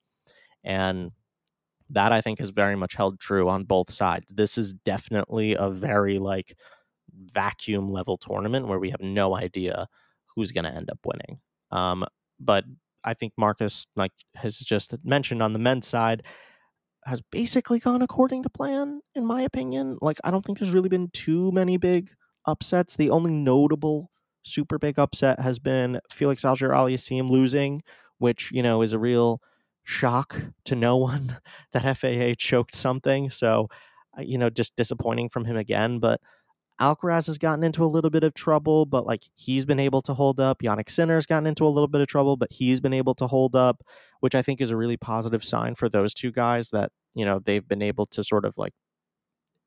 And 0.65 1.13
that 1.93 2.13
I 2.13 2.21
think 2.21 2.39
has 2.39 2.51
very 2.51 2.77
much 2.77 2.95
held 2.95 3.21
true 3.21 3.49
on 3.49 3.65
both 3.65 3.91
sides. 3.91 4.27
This 4.35 4.59
is 4.59 4.73
definitely 4.73 5.55
a 5.55 5.71
very 5.71 6.19
like 6.19 6.57
vacuum 7.15 7.89
level 7.89 8.17
tournament 8.17 8.67
where 8.67 8.79
we 8.79 8.91
have 8.91 9.01
no 9.01 9.37
idea 9.37 9.87
who's 10.35 10.53
going 10.53 10.65
to 10.65 10.75
end 10.75 10.91
up 10.91 10.99
winning. 11.05 11.41
Um, 11.71 12.05
but 12.41 12.65
I 13.05 13.15
think 13.15 13.35
Marcus, 13.37 13.87
like 13.97 14.13
has 14.37 14.59
just 14.59 14.95
mentioned 15.05 15.43
on 15.43 15.53
the 15.53 15.59
men's 15.59 15.87
side, 15.87 16.23
has 17.05 17.21
basically 17.21 17.79
gone 17.79 18.01
according 18.03 18.45
to 18.45 18.49
plan, 18.49 19.01
in 19.15 19.27
my 19.27 19.43
opinion. 19.43 19.99
Like 20.01 20.19
I 20.25 20.31
don't 20.31 20.45
think 20.45 20.59
there's 20.59 20.73
really 20.73 20.89
been 20.89 21.11
too 21.13 21.51
many 21.53 21.77
big 21.77 22.11
upsets. 22.47 22.97
The 22.97 23.11
only 23.11 23.33
notable 23.33 24.11
super 24.45 24.79
big 24.79 24.99
upset 24.99 25.41
has 25.41 25.59
been 25.59 26.01
Felix 26.11 26.45
Auger-Aliassime 26.45 27.29
losing, 27.29 27.83
which 28.19 28.51
you 28.53 28.63
know 28.63 28.83
is 28.83 28.93
a 28.93 28.99
real 28.99 29.41
shock 29.85 30.41
to 30.65 30.75
no 30.75 30.97
one 30.97 31.39
that 31.73 31.97
FAA 31.97 32.35
choked 32.37 32.75
something. 32.75 33.31
So, 33.31 33.69
uh, 34.17 34.23
you 34.23 34.39
know, 34.39 34.51
just 34.51 34.77
disappointing 34.77 35.29
from 35.29 35.45
him 35.45 35.57
again. 35.57 35.99
But 35.99 36.21
Alcaraz 36.81 37.27
has 37.27 37.39
gotten 37.39 37.63
into 37.63 37.85
a 37.85 37.87
little 37.87 38.11
bit 38.11 38.25
of 38.25 38.35
trouble, 38.35 38.87
but 38.87 39.07
like 39.07 39.23
he's 39.35 39.65
been 39.65 39.79
able 39.79 40.03
to 40.03 40.15
hold 40.15 40.41
up. 40.41 40.63
Jannik 40.63 40.91
Sinner's 40.91 41.27
gotten 41.27 41.47
into 41.47 41.65
a 41.65 41.69
little 41.69 41.89
bit 41.89 42.01
of 42.01 42.09
trouble, 42.09 42.37
but 42.37 42.53
he's 42.53 42.81
been 42.81 42.93
able 42.93 43.15
to 43.17 43.27
hold 43.27 43.55
up, 43.55 43.83
which 44.21 44.35
I 44.35 44.43
think 44.43 44.61
is 44.61 44.71
a 44.71 44.77
really 44.77 44.97
positive 44.97 45.45
sign 45.45 45.75
for 45.75 45.89
those 45.89 46.13
two 46.13 46.33
guys 46.33 46.71
that, 46.71 46.91
you 47.15 47.25
know, 47.25 47.39
they've 47.39 47.67
been 47.67 47.83
able 47.83 48.07
to 48.07 48.25
sort 48.25 48.45
of 48.45 48.57
like, 48.57 48.73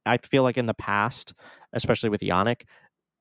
I 0.05 0.17
feel 0.17 0.43
like 0.43 0.57
in 0.57 0.65
the 0.65 0.74
past, 0.74 1.34
especially 1.74 2.10
with 2.10 2.22
Jannik, 2.22 2.63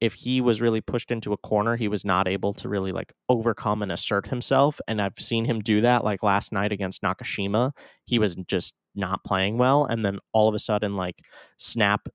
if 0.00 0.14
he 0.14 0.40
was 0.40 0.60
really 0.60 0.80
pushed 0.80 1.10
into 1.10 1.32
a 1.32 1.36
corner, 1.38 1.76
he 1.76 1.88
was 1.88 2.04
not 2.04 2.28
able 2.28 2.52
to 2.54 2.68
really 2.68 2.92
like 2.92 3.12
overcome 3.28 3.82
and 3.82 3.92
assert 3.92 4.26
himself. 4.26 4.80
And 4.86 5.00
I've 5.00 5.18
seen 5.18 5.44
him 5.44 5.60
do 5.60 5.80
that 5.80 6.04
like 6.04 6.22
last 6.22 6.52
night 6.52 6.72
against 6.72 7.02
Nakashima. 7.02 7.72
He 8.04 8.18
was 8.18 8.34
just 8.46 8.74
not 8.94 9.24
playing 9.24 9.58
well. 9.58 9.84
And 9.84 10.04
then 10.04 10.18
all 10.32 10.48
of 10.48 10.54
a 10.54 10.58
sudden, 10.58 10.96
like 10.96 11.16
snap, 11.56 12.08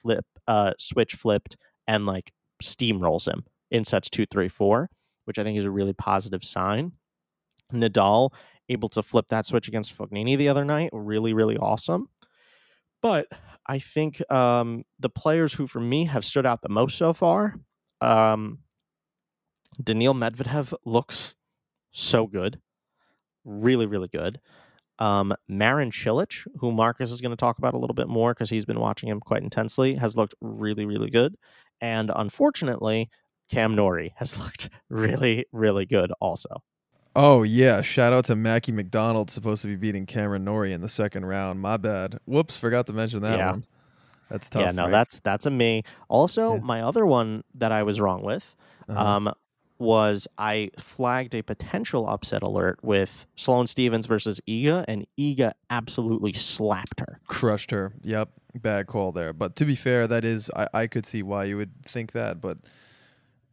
flip, 0.00 0.24
uh, 0.46 0.72
switch 0.78 1.14
flipped 1.14 1.56
and 1.86 2.06
like 2.06 2.32
steamrolls 2.62 3.28
him 3.28 3.44
in 3.70 3.84
sets 3.84 4.10
two, 4.10 4.26
three, 4.26 4.48
four, 4.48 4.90
which 5.24 5.38
I 5.38 5.44
think 5.44 5.58
is 5.58 5.64
a 5.64 5.70
really 5.70 5.94
positive 5.94 6.44
sign. 6.44 6.92
Nadal 7.72 8.30
able 8.68 8.88
to 8.90 9.02
flip 9.02 9.26
that 9.28 9.46
switch 9.46 9.68
against 9.68 9.96
Fognini 9.96 10.36
the 10.36 10.48
other 10.48 10.64
night, 10.64 10.90
really, 10.92 11.32
really 11.32 11.56
awesome. 11.56 12.08
But 13.02 13.26
I 13.68 13.78
think 13.78 14.22
um, 14.30 14.84
the 14.98 15.08
players 15.08 15.52
who, 15.52 15.66
for 15.66 15.80
me, 15.80 16.04
have 16.04 16.24
stood 16.24 16.46
out 16.46 16.62
the 16.62 16.68
most 16.68 16.96
so 16.96 17.12
far, 17.12 17.56
um, 18.00 18.60
Daniil 19.82 20.14
Medvedev 20.14 20.72
looks 20.84 21.34
so 21.90 22.26
good, 22.26 22.60
really, 23.44 23.86
really 23.86 24.08
good. 24.08 24.40
Um, 24.98 25.34
Marin 25.48 25.90
Cilic, 25.90 26.46
who 26.60 26.72
Marcus 26.72 27.10
is 27.10 27.20
going 27.20 27.30
to 27.30 27.36
talk 27.36 27.58
about 27.58 27.74
a 27.74 27.78
little 27.78 27.94
bit 27.94 28.08
more 28.08 28.32
because 28.32 28.48
he's 28.48 28.64
been 28.64 28.80
watching 28.80 29.08
him 29.08 29.20
quite 29.20 29.42
intensely, 29.42 29.94
has 29.96 30.16
looked 30.16 30.34
really, 30.40 30.86
really 30.86 31.10
good. 31.10 31.36
And 31.80 32.10
unfortunately, 32.14 33.10
Cam 33.50 33.74
Norrie 33.74 34.14
has 34.16 34.38
looked 34.42 34.70
really, 34.88 35.46
really 35.52 35.86
good 35.86 36.12
also. 36.20 36.62
Oh 37.18 37.42
yeah, 37.44 37.80
shout 37.80 38.12
out 38.12 38.26
to 38.26 38.36
Mackie 38.36 38.72
McDonald 38.72 39.30
supposed 39.30 39.62
to 39.62 39.68
be 39.68 39.76
beating 39.76 40.04
Cameron 40.04 40.44
Norrie 40.44 40.72
in 40.74 40.82
the 40.82 40.88
second 40.88 41.24
round. 41.24 41.60
My 41.60 41.78
bad. 41.78 42.18
Whoops, 42.26 42.58
forgot 42.58 42.86
to 42.88 42.92
mention 42.92 43.22
that 43.22 43.38
Yeah. 43.38 43.50
one. 43.52 43.64
That's 44.28 44.50
tough. 44.50 44.60
yeah, 44.62 44.70
no, 44.72 44.82
Frank. 44.82 44.92
that's 44.92 45.18
that's 45.20 45.46
a 45.46 45.50
me. 45.50 45.82
Also, 46.08 46.54
Yeah. 46.54 46.60
my 46.60 46.82
other 46.82 47.06
one 47.06 47.42
that 47.54 47.72
I 47.72 47.84
was 47.84 48.00
wrong 48.00 48.22
with 48.22 48.54
Uh-huh. 48.88 49.00
um, 49.02 49.32
was 49.78 50.26
I 50.36 50.70
flagged 50.78 51.34
a 51.34 51.42
potential 51.42 52.06
upset 52.08 52.42
alert 52.42 52.78
with 52.82 53.24
Sloane 53.36 53.66
Stevens 53.66 54.06
versus 54.06 54.40
Iga, 54.48 54.84
and 54.88 55.06
Iga 55.18 55.52
absolutely 55.70 56.32
slapped 56.34 57.00
her. 57.00 57.20
crushed 57.28 57.70
her. 57.70 57.92
Yep, 58.02 58.30
bad 58.56 58.86
call 58.88 59.12
there. 59.12 59.32
But 59.32 59.56
to 59.56 59.64
be 59.64 59.74
fair, 59.74 60.06
that 60.06 60.24
is 60.24 60.50
I, 60.54 60.68
I 60.74 60.86
could 60.86 61.06
see 61.06 61.22
why 61.22 61.44
you 61.44 61.56
would 61.56 61.72
think 61.86 62.12
that, 62.12 62.40
but 62.40 62.58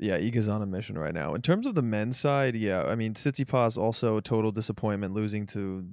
yeah, 0.03 0.17
Iga's 0.19 0.48
on 0.50 0.62
a 0.62 0.65
mission 0.65 0.98
right 0.98 1.13
now. 1.13 1.33
In 1.33 1.41
terms 1.41 1.65
of 1.65 1.75
the 1.75 1.81
men's 1.81 2.19
side, 2.19 2.55
yeah, 2.55 2.83
I 2.83 2.95
mean 2.95 3.13
Tsitsipas 3.13 3.77
also 3.77 4.17
a 4.17 4.22
total 4.22 4.51
disappointment 4.51 5.13
losing 5.13 5.45
to 5.48 5.86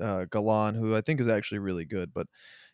uh, 0.00 0.24
Galan, 0.30 0.74
who 0.74 0.94
I 0.94 1.00
think 1.00 1.20
is 1.20 1.28
actually 1.28 1.58
really 1.58 1.84
good, 1.84 2.12
but 2.14 2.26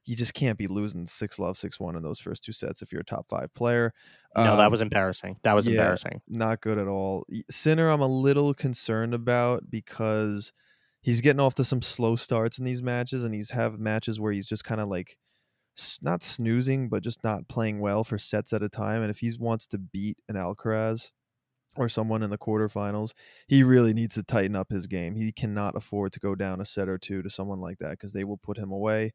you 0.05 0.17
just 0.17 0.35
can't 0.35 0.59
be 0.59 0.67
losing 0.67 1.07
six 1.07 1.39
love 1.39 1.57
six 1.57 1.79
one 1.81 1.97
in 1.97 2.03
those 2.03 2.19
first 2.19 2.43
two 2.45 2.53
sets 2.53 2.83
if 2.83 2.93
you're 2.93 3.01
a 3.03 3.05
top 3.05 3.27
five 3.29 3.53
player. 3.55 3.95
No, 4.37 4.57
that 4.57 4.67
Um, 4.67 4.71
was 4.73 4.81
embarrassing. 4.81 5.37
That 5.45 5.55
was 5.55 5.67
yeah. 5.67 5.73
embarrassing. 5.75 6.21
not 6.29 6.61
good 6.61 6.79
at 6.79 6.89
all. 6.89 7.25
Sinner, 7.51 7.89
I'm 7.89 8.01
a 8.01 8.07
little 8.07 8.53
concerned 8.53 9.15
about 9.15 9.71
because 9.71 10.53
he's 11.01 11.21
getting 11.21 11.41
off 11.41 11.55
to 11.57 11.65
some 11.65 11.83
slow 11.83 12.17
starts 12.17 12.59
in 12.59 12.65
these 12.65 12.83
matches, 12.83 13.25
and 13.25 13.35
he's 13.35 13.51
have 13.53 13.79
matches 13.79 14.21
where 14.21 14.33
he's 14.33 14.47
just 14.47 14.65
kind 14.65 14.81
of 14.81 14.89
like 14.89 15.17
not 16.03 16.23
snoozing, 16.23 16.89
but 16.89 17.03
just 17.03 17.25
not 17.25 17.49
playing 17.49 17.81
well 17.81 18.05
for 18.05 18.19
sets 18.19 18.53
at 18.53 18.63
a 18.63 18.69
time. 18.69 19.03
And 19.03 19.11
if 19.11 19.19
he 19.19 19.33
wants 19.39 19.67
to 19.69 19.79
beat 19.79 20.19
an 20.29 20.37
Alcaraz 20.37 21.11
or 21.77 21.89
someone 21.89 22.23
in 22.23 22.31
the 22.31 22.39
quarterfinals, 22.39 23.13
he 23.47 23.63
really 23.63 23.95
needs 23.95 24.15
to 24.17 24.23
tighten 24.23 24.57
up 24.57 24.71
his 24.71 24.87
game. 24.87 25.15
He 25.15 25.33
cannot 25.33 25.77
afford 25.77 26.13
to 26.13 26.21
go 26.21 26.35
down 26.35 26.61
a 26.61 26.65
set 26.67 26.89
or 26.89 26.99
two 26.99 27.23
to 27.23 27.31
someone 27.31 27.61
like 27.61 27.79
that 27.79 27.93
because 27.93 28.13
they 28.13 28.25
will 28.25 28.37
put 28.37 28.59
him 28.59 28.71
away. 28.71 29.13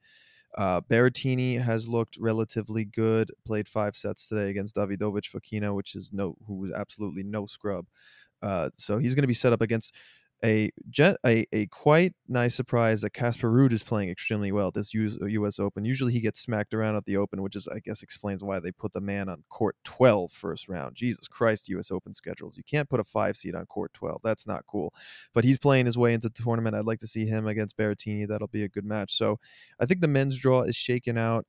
Uh, 0.58 0.82
Berrettini 0.82 1.62
has 1.62 1.88
looked 1.88 2.18
relatively 2.20 2.86
good. 2.86 3.32
Played 3.46 3.68
five 3.68 3.96
sets 3.96 4.28
today 4.28 4.50
against 4.50 4.76
Davidovich 4.76 5.30
Fokina, 5.30 5.76
which 5.76 5.96
is 5.96 6.12
no, 6.12 6.36
who 6.48 6.56
was 6.56 6.72
absolutely 6.72 7.24
no 7.24 7.46
scrub. 7.46 7.86
Uh, 8.42 8.70
so 8.78 8.98
he's 8.98 9.14
going 9.14 9.24
to 9.24 9.28
be 9.28 9.34
set 9.34 9.54
up 9.54 9.62
against 9.62 9.94
a, 10.44 10.70
gen- 10.89 11.17
a 11.25 11.46
a 11.51 11.65
quite 11.67 12.13
nice 12.27 12.56
surprise 12.56 13.01
that 13.01 13.12
Casper 13.12 13.51
Ruud 13.51 13.72
is 13.72 13.82
playing 13.82 14.10
extremely 14.10 14.51
well 14.51 14.67
at 14.67 14.75
this 14.75 14.94
US, 14.94 15.17
U.S. 15.27 15.60
Uh, 15.60 15.63
Open. 15.63 15.84
Usually 15.84 16.13
he 16.13 16.20
gets 16.20 16.39
smacked 16.39 16.74
around 16.74 16.96
at 16.96 17.06
the 17.06 17.17
Open, 17.17 17.41
which 17.41 17.56
is 17.56 17.67
I 17.67 17.79
guess 17.79 18.03
explains 18.03 18.44
why 18.44 18.60
they 18.60 18.72
put 18.72 18.94
the 18.94 19.01
man 19.01 19.29
on 19.29 19.44
court 19.50 19.75
12 19.84 20.32
first 20.32 20.70
round. 20.70 20.96
Jesus 20.96 21.27
Christ, 21.27 21.70
U.S. 21.70 21.91
Open 21.91 22.13
schedules. 22.13 22.56
You 22.56 22.63
can't 22.63 22.89
put 22.89 23.00
a 23.00 23.03
five 23.03 23.36
seed 23.36 23.56
on 23.56 23.65
court 23.65 23.94
12. 23.94 24.22
That's 24.24 24.46
not 24.46 24.65
cool. 24.67 24.91
But 25.34 25.44
he's 25.44 25.58
playing 25.58 25.88
his 25.88 25.98
way 25.98 26.13
into 26.13 26.29
the 26.29 26.44
tournament. 26.44 26.75
I'd 26.75 26.86
like 26.86 27.00
to 27.00 27.08
see 27.08 27.25
him 27.25 27.48
against 27.48 27.77
Berrettini. 27.77 28.27
That'll 28.27 28.48
be 28.48 28.63
a 28.63 28.70
good 28.70 28.86
match. 28.86 29.17
So 29.17 29.39
I 29.79 29.86
think 29.86 30.01
the 30.01 30.08
men's 30.08 30.38
draw 30.38 30.62
is 30.62 30.75
shaken 30.75 31.17
out 31.17 31.46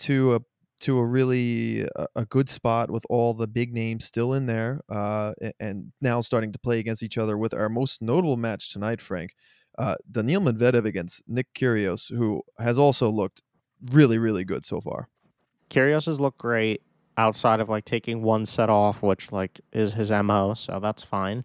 to 0.00 0.34
a 0.34 0.40
to 0.80 0.98
a 0.98 1.04
really 1.04 1.82
a, 1.82 2.06
a 2.16 2.24
good 2.26 2.48
spot 2.48 2.90
with 2.90 3.04
all 3.10 3.34
the 3.34 3.46
big 3.46 3.72
names 3.72 4.04
still 4.04 4.34
in 4.34 4.46
there, 4.46 4.80
uh, 4.88 5.32
and 5.60 5.92
now 6.00 6.20
starting 6.20 6.52
to 6.52 6.58
play 6.58 6.78
against 6.78 7.02
each 7.02 7.18
other. 7.18 7.36
With 7.36 7.54
our 7.54 7.68
most 7.68 8.02
notable 8.02 8.36
match 8.36 8.72
tonight, 8.72 9.00
Frank, 9.00 9.34
uh, 9.78 9.96
Daniil 10.10 10.40
Medvedev 10.40 10.84
against 10.84 11.22
Nick 11.28 11.52
Kyrgios, 11.54 12.10
who 12.14 12.42
has 12.58 12.78
also 12.78 13.08
looked 13.08 13.42
really 13.92 14.18
really 14.18 14.44
good 14.44 14.64
so 14.64 14.80
far. 14.80 15.08
Kyrgios 15.70 16.06
has 16.06 16.20
looked 16.20 16.38
great 16.38 16.82
outside 17.16 17.60
of 17.60 17.68
like 17.68 17.84
taking 17.84 18.22
one 18.22 18.46
set 18.46 18.70
off, 18.70 19.02
which 19.02 19.32
like 19.32 19.60
is 19.72 19.92
his 19.92 20.10
mo, 20.10 20.54
so 20.54 20.80
that's 20.80 21.02
fine. 21.02 21.44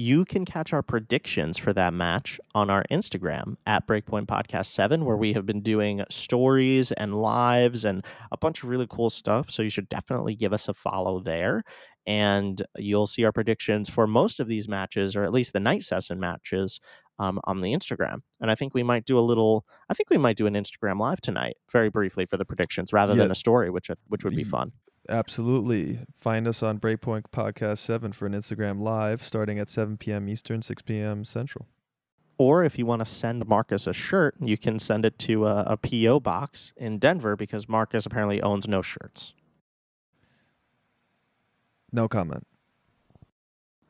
You 0.00 0.24
can 0.24 0.46
catch 0.46 0.72
our 0.72 0.80
predictions 0.82 1.58
for 1.58 1.74
that 1.74 1.92
match 1.92 2.40
on 2.54 2.70
our 2.70 2.86
Instagram 2.90 3.56
at 3.66 3.86
Breakpoint 3.86 4.24
Podcast 4.28 4.66
7, 4.68 5.04
where 5.04 5.16
we 5.18 5.34
have 5.34 5.44
been 5.44 5.60
doing 5.60 6.02
stories 6.08 6.90
and 6.92 7.14
lives 7.14 7.84
and 7.84 8.02
a 8.32 8.38
bunch 8.38 8.62
of 8.62 8.70
really 8.70 8.86
cool 8.88 9.10
stuff. 9.10 9.50
So 9.50 9.60
you 9.62 9.68
should 9.68 9.90
definitely 9.90 10.34
give 10.36 10.54
us 10.54 10.68
a 10.68 10.72
follow 10.74 11.20
there. 11.20 11.64
And 12.06 12.62
you'll 12.78 13.06
see 13.06 13.26
our 13.26 13.30
predictions 13.32 13.90
for 13.90 14.06
most 14.06 14.40
of 14.40 14.48
these 14.48 14.68
matches, 14.68 15.14
or 15.16 15.22
at 15.22 15.34
least 15.34 15.52
the 15.52 15.60
night 15.60 15.82
session 15.82 16.18
matches, 16.18 16.80
um, 17.18 17.38
on 17.44 17.60
the 17.60 17.74
Instagram. 17.74 18.20
And 18.40 18.50
I 18.50 18.54
think 18.54 18.72
we 18.72 18.82
might 18.82 19.04
do 19.04 19.18
a 19.18 19.20
little, 19.20 19.66
I 19.90 19.92
think 19.92 20.08
we 20.08 20.16
might 20.16 20.38
do 20.38 20.46
an 20.46 20.54
Instagram 20.54 20.98
live 20.98 21.20
tonight, 21.20 21.58
very 21.70 21.90
briefly 21.90 22.24
for 22.24 22.38
the 22.38 22.46
predictions 22.46 22.94
rather 22.94 23.12
Yeah. 23.12 23.24
than 23.24 23.32
a 23.32 23.34
story, 23.34 23.68
which, 23.68 23.90
which 24.08 24.24
would 24.24 24.34
be 24.34 24.44
fun. 24.44 24.72
Absolutely. 25.08 26.00
Find 26.16 26.46
us 26.46 26.62
on 26.62 26.78
Breakpoint 26.78 27.24
Podcast 27.32 27.78
7 27.78 28.12
for 28.12 28.26
an 28.26 28.32
Instagram 28.32 28.80
live 28.80 29.22
starting 29.22 29.58
at 29.58 29.68
7 29.68 29.96
p.m. 29.96 30.28
Eastern, 30.28 30.62
6 30.62 30.82
p.m. 30.82 31.24
Central. 31.24 31.66
Or 32.38 32.64
if 32.64 32.78
you 32.78 32.86
want 32.86 33.00
to 33.00 33.06
send 33.06 33.46
Marcus 33.46 33.86
a 33.86 33.92
shirt, 33.92 34.34
you 34.40 34.56
can 34.56 34.78
send 34.78 35.04
it 35.04 35.18
to 35.20 35.46
a, 35.46 35.62
a 35.66 35.76
PO 35.76 36.20
box 36.20 36.72
in 36.76 36.98
Denver 36.98 37.36
because 37.36 37.68
Marcus 37.68 38.06
apparently 38.06 38.40
owns 38.40 38.66
no 38.66 38.80
shirts. 38.82 39.34
No 41.92 42.08
comment. 42.08 42.46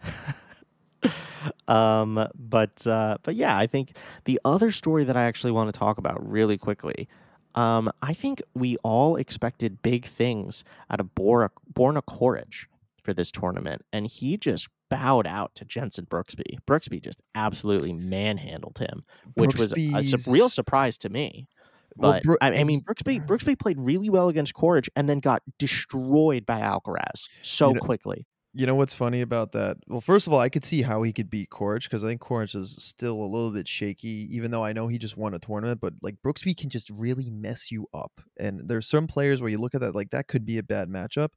um, 1.69 2.27
but 2.35 2.87
uh, 2.87 3.19
but 3.23 3.37
yeah, 3.37 3.57
I 3.57 3.67
think 3.67 3.97
the 4.25 4.41
other 4.45 4.73
story 4.73 5.05
that 5.05 5.17
I 5.17 5.25
actually 5.25 5.53
want 5.53 5.73
to 5.73 5.79
talk 5.79 5.99
about 5.99 6.29
really 6.29 6.59
quickly. 6.59 7.09
Um, 7.55 7.91
I 8.03 8.15
think 8.15 8.43
we 8.55 8.77
all 8.79 9.17
expected 9.17 9.83
big 9.83 10.05
things 10.05 10.65
out 10.91 11.01
of 11.01 11.15
Bora, 11.15 11.51
Borna 11.73 12.03
Coric 12.03 12.67
for 13.03 13.13
this 13.13 13.31
tournament, 13.31 13.83
and 13.93 14.07
he 14.07 14.37
just 14.37 14.69
bowed 14.89 15.27
out 15.27 15.55
to 15.57 15.65
Jenson 15.65 16.07
Brooksby. 16.07 16.59
Brooksby 16.67 17.03
just 17.03 17.23
absolutely 17.35 17.93
manhandled 17.93 18.79
him, 18.79 19.03
which 19.35 19.57
was 19.57 19.73
a 19.73 20.03
su- 20.03 20.31
real 20.31 20.49
surprise 20.49 20.99
to 20.99 21.09
me. 21.09 21.49
Well, 21.97 22.13
But 22.13 22.23
Bro- 22.23 22.37
I, 22.41 22.53
I 22.61 22.65
mean, 22.65 22.83
Brooksby 22.83 23.27
Brooksby 23.27 23.59
played 23.59 23.79
really 23.79 24.11
well 24.11 24.29
against 24.29 24.55
Coric, 24.55 24.89
and 24.95 25.09
then 25.09 25.19
got 25.19 25.43
destroyed 25.59 26.47
by 26.47 26.61
Alcaraz 26.61 27.29
so 27.43 27.69
You 27.69 27.75
know- 27.75 27.81
quickly. 27.81 28.27
You 28.53 28.67
know 28.67 28.75
what's 28.75 28.95
funny 28.95 29.21
about 29.21 29.53
that? 29.53 29.77
Well, 29.87 30.01
first 30.01 30.27
of 30.27 30.33
all, 30.33 30.41
I 30.41 30.49
could 30.49 30.65
see 30.65 30.83
how 30.83 31.05
he 31.05 31.13
could 31.13 31.31
beat 31.31 31.51
Coric 31.51 31.85
because 31.85 32.03
I 32.03 32.09
think 32.09 32.21
Coric 32.21 32.57
is 32.57 32.73
still 32.83 33.15
a 33.15 33.25
little 33.25 33.53
bit 33.53 33.69
shaky, 33.69 34.27
even 34.35 34.51
though 34.51 34.65
I 34.65 34.73
know 34.73 34.89
he 34.89 34.99
just 34.99 35.17
won 35.17 35.35
a 35.35 35.39
tournament. 35.39 35.81
But 35.81 35.95
like 36.03 36.17
Brooksby 36.25 36.57
can 36.57 36.69
just 36.69 36.91
really 36.91 37.31
mess 37.31 37.71
you 37.71 37.87
up, 37.95 38.21
and 38.41 38.69
there's 38.69 38.89
some 38.89 39.07
players 39.07 39.41
where 39.41 39.51
you 39.51 39.59
look 39.59 39.77
at 39.77 39.81
that 39.83 39.95
like 39.95 40.11
that 40.11 40.27
could 40.27 40.45
be 40.45 40.59
a 40.59 40.65
bad 40.65 40.89
matchup. 40.89 41.29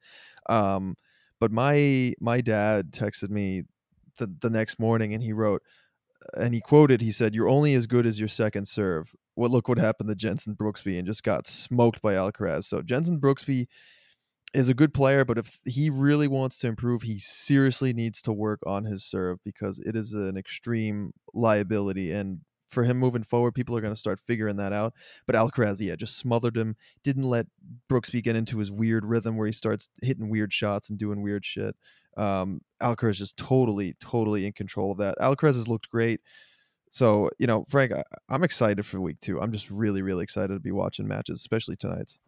Um, 0.49 0.95
but 1.39 1.51
my 1.51 2.15
my 2.19 2.41
dad 2.41 2.91
texted 2.91 3.29
me 3.29 3.61
the 4.17 4.33
the 4.41 4.49
next 4.49 4.79
morning, 4.79 5.13
and 5.13 5.21
he 5.21 5.33
wrote, 5.33 5.61
and 6.35 6.53
he 6.53 6.61
quoted, 6.61 7.01
he 7.01 7.11
said, 7.11 7.35
"You're 7.35 7.49
only 7.49 7.75
as 7.75 7.87
good 7.87 8.05
as 8.07 8.19
your 8.19 8.29
second 8.29 8.67
serve." 8.67 9.13
What 9.35 9.51
look 9.51 9.67
what 9.67 9.77
happened 9.79 10.09
to 10.09 10.15
Jenson 10.15 10.55
Brooksby 10.55 10.97
and 10.97 11.07
just 11.07 11.23
got 11.23 11.47
smoked 11.47 12.01
by 12.01 12.13
Alcaraz. 12.13 12.65
So 12.65 12.81
Jenson 12.81 13.19
Brooksby 13.19 13.67
is 14.53 14.69
a 14.69 14.73
good 14.73 14.93
player, 14.93 15.25
but 15.25 15.37
if 15.37 15.57
he 15.65 15.89
really 15.89 16.27
wants 16.27 16.59
to 16.59 16.67
improve, 16.67 17.01
he 17.01 17.17
seriously 17.17 17.93
needs 17.93 18.21
to 18.21 18.33
work 18.33 18.59
on 18.65 18.85
his 18.85 19.03
serve 19.03 19.39
because 19.43 19.79
it 19.79 19.95
is 19.95 20.13
an 20.13 20.37
extreme 20.37 21.11
liability. 21.33 22.11
And 22.11 22.41
for 22.69 22.83
him 22.83 22.97
moving 22.97 23.23
forward, 23.23 23.53
people 23.53 23.75
are 23.75 23.81
going 23.81 23.93
to 23.93 23.99
start 23.99 24.19
figuring 24.19 24.57
that 24.57 24.73
out. 24.73 24.93
But 25.25 25.35
Alcaraz, 25.35 25.79
yeah, 25.79 25.95
just 25.95 26.17
smothered 26.17 26.55
him, 26.55 26.75
didn't 27.03 27.23
let 27.23 27.47
Brooksby 27.89 28.23
get 28.23 28.35
into 28.35 28.59
his 28.59 28.71
weird 28.71 29.05
rhythm 29.05 29.37
where 29.37 29.47
he 29.47 29.53
starts 29.53 29.89
hitting 30.01 30.29
weird 30.29 30.53
shots 30.53 30.89
and 30.89 30.99
doing 30.99 31.21
weird 31.21 31.45
shit. 31.45 31.75
Um, 32.15 32.61
Alcaraz 32.81 33.15
just 33.15 33.37
totally, 33.37 33.95
totally 33.99 34.45
in 34.45 34.53
control 34.53 34.91
of 34.91 34.99
that. 34.99 35.17
Alcaraz 35.19 35.55
has 35.55 35.67
looked 35.67 35.89
great. 35.89 36.21
So, 36.91 37.31
you 37.39 37.47
know, 37.47 37.65
Frank, 37.69 37.91
I, 37.91 38.03
I'm 38.29 38.43
excited 38.43 38.85
for 38.85 39.01
week 39.01 39.19
two. 39.19 39.41
I'm 39.41 39.51
just 39.51 39.71
really, 39.71 40.03
really 40.03 40.23
excited 40.23 40.53
to 40.53 40.59
be 40.59 40.71
watching 40.71 41.07
matches, 41.07 41.39
especially 41.39 41.75
tonight's. 41.75 42.19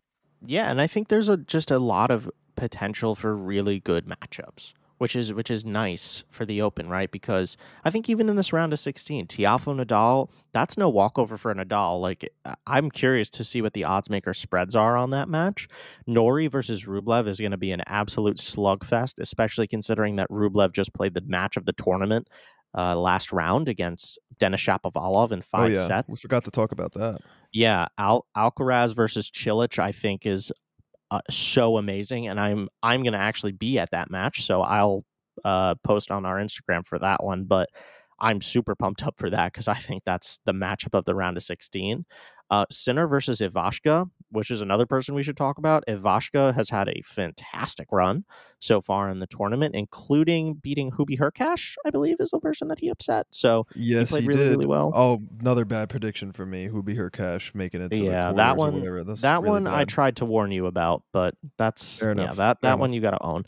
Yeah, 0.48 0.70
and 0.70 0.82
I 0.82 0.88
think 0.88 1.08
there's 1.08 1.30
a 1.30 1.38
just 1.38 1.72
a 1.72 1.80
lot 1.80 2.12
of 2.12 2.30
potential 2.56 3.16
for 3.16 3.36
really 3.36 3.80
good 3.80 4.06
matchups, 4.06 4.74
which 4.98 5.16
is 5.16 5.34
which 5.34 5.52
is 5.52 5.66
nice 5.66 6.24
for 6.30 6.46
the 6.46 6.62
Open, 6.62 6.90
right? 6.90 7.12
Because 7.12 7.58
I 7.84 7.90
think 7.90 8.10
even 8.10 8.30
in 8.30 8.36
this 8.36 8.54
round 8.54 8.74
of 8.74 8.80
16, 8.80 9.28
Tiafoe 9.28 9.84
Nadal, 9.84 10.30
that's 10.54 10.78
no 10.78 10.90
walkover 10.90 11.38
for 11.38 11.54
Nadal. 11.54 12.00
Like 12.02 12.30
I'm 12.68 12.90
curious 12.92 13.30
to 13.32 13.44
see 13.44 13.62
what 13.62 13.74
the 13.74 13.84
odds 13.84 14.10
maker 14.10 14.34
spreads 14.34 14.76
are 14.76 14.96
on 14.96 15.12
that 15.12 15.30
match. 15.30 15.68
Norrie 16.08 16.48
versus 16.48 16.86
Rublev 16.86 17.28
is 17.28 17.40
going 17.40 17.52
to 17.52 17.58
be 17.58 17.72
an 17.72 17.82
absolute 17.88 18.38
slugfest, 18.38 19.16
especially 19.20 19.68
considering 19.68 20.16
that 20.18 20.30
Rublev 20.30 20.74
just 20.74 20.94
played 20.94 21.14
the 21.14 21.22
match 21.22 21.58
of 21.58 21.66
the 21.66 21.74
tournament 21.74 22.30
uh, 22.78 22.96
last 22.98 23.32
round 23.32 23.70
against 23.70 24.20
Denis 24.40 24.62
Shapovalov 24.62 25.32
in 25.32 25.42
five 25.42 25.72
oh, 25.72 25.74
yeah. 25.74 25.88
sets. 25.88 26.10
We 26.10 26.16
forgot 26.18 26.44
to 26.46 26.52
talk 26.52 26.72
about 26.72 26.94
that. 26.94 27.20
Yeah, 27.54 27.88
Al- 27.98 28.26
Alcaraz 28.36 28.96
versus 28.96 29.32
Cilic, 29.32 29.80
I 29.80 29.92
think 29.92 30.26
is 30.26 30.52
uh, 31.12 31.22
so 31.30 31.78
amazing, 31.78 32.28
and 32.28 32.40
I'm 32.40 32.70
I'm 32.84 33.04
gonna 33.04 33.18
actually 33.18 33.54
be 33.54 33.80
at 33.80 33.92
that 33.92 34.10
match, 34.10 34.46
so 34.46 34.62
I'll 34.62 35.06
uh, 35.44 35.76
post 35.84 36.12
on 36.12 36.26
our 36.26 36.38
Instagram 36.38 36.86
for 36.86 37.00
that 37.00 37.24
one. 37.24 37.46
But 37.46 37.70
I'm 38.20 38.42
super 38.42 38.76
pumped 38.76 39.04
up 39.04 39.16
for 39.18 39.30
that 39.30 39.52
because 39.54 39.68
I 39.68 39.76
think 39.76 40.04
that's 40.06 40.40
the 40.46 40.54
matchup 40.54 40.98
of 40.98 41.06
the 41.06 41.16
round 41.16 41.38
of 41.38 41.44
16. 41.44 42.06
Uh, 42.52 42.66
Sinner 42.70 43.08
versus 43.08 43.40
Ivashka, 43.40 44.10
which 44.30 44.52
is 44.52 44.62
another 44.62 44.86
person 44.86 45.16
we 45.16 45.24
should 45.24 45.38
talk 45.38 45.58
about. 45.58 45.84
Ivashka 45.88 46.54
has 46.54 46.70
had 46.70 46.88
a 46.90 47.02
fantastic 47.04 47.88
run 47.92 48.24
so 48.60 48.82
far 48.82 49.10
in 49.10 49.20
the 49.20 49.28
tournament, 49.28 49.74
including 49.76 50.54
beating 50.56 50.92
Hubi 50.92 51.18
Hurkacz, 51.18 51.76
I 51.86 51.90
believe, 51.90 52.18
is 52.20 52.30
the 52.30 52.40
person 52.40 52.68
that 52.68 52.80
he 52.80 52.90
upset. 52.90 53.26
So 53.32 53.66
Yes, 53.76 54.10
played 54.10 54.24
he 54.24 54.28
really, 54.28 54.42
did. 54.42 54.50
really 54.52 54.66
well. 54.68 54.92
Oh, 54.94 55.22
another 55.42 55.66
bad 55.66 55.90
prediction 55.90 56.32
for 56.32 56.46
me. 56.46 56.68
Hubi 56.68 56.96
Hurkacz 56.96 57.56
making 57.56 57.82
it 57.82 57.90
to 57.90 57.98
yeah, 57.98 58.30
the 58.30 58.36
that 58.36 58.58
one. 58.58 58.76
whatever. 58.76 59.04
That 59.04 59.42
really 59.42 59.50
one 59.50 59.68
I 59.68 59.86
tried 59.86 60.18
to 60.18 60.26
warn 60.26 60.52
you 60.52 60.68
about, 60.68 61.04
but 61.12 61.36
that's 61.58 62.00
Fair 62.00 62.10
yeah, 62.10 62.24
enough, 62.24 62.36
that 62.38 62.62
fair 62.62 62.72
that 62.72 62.80
one 62.80 62.94
you 62.94 63.02
got 63.02 63.12
to 63.12 63.24
own. 63.24 63.46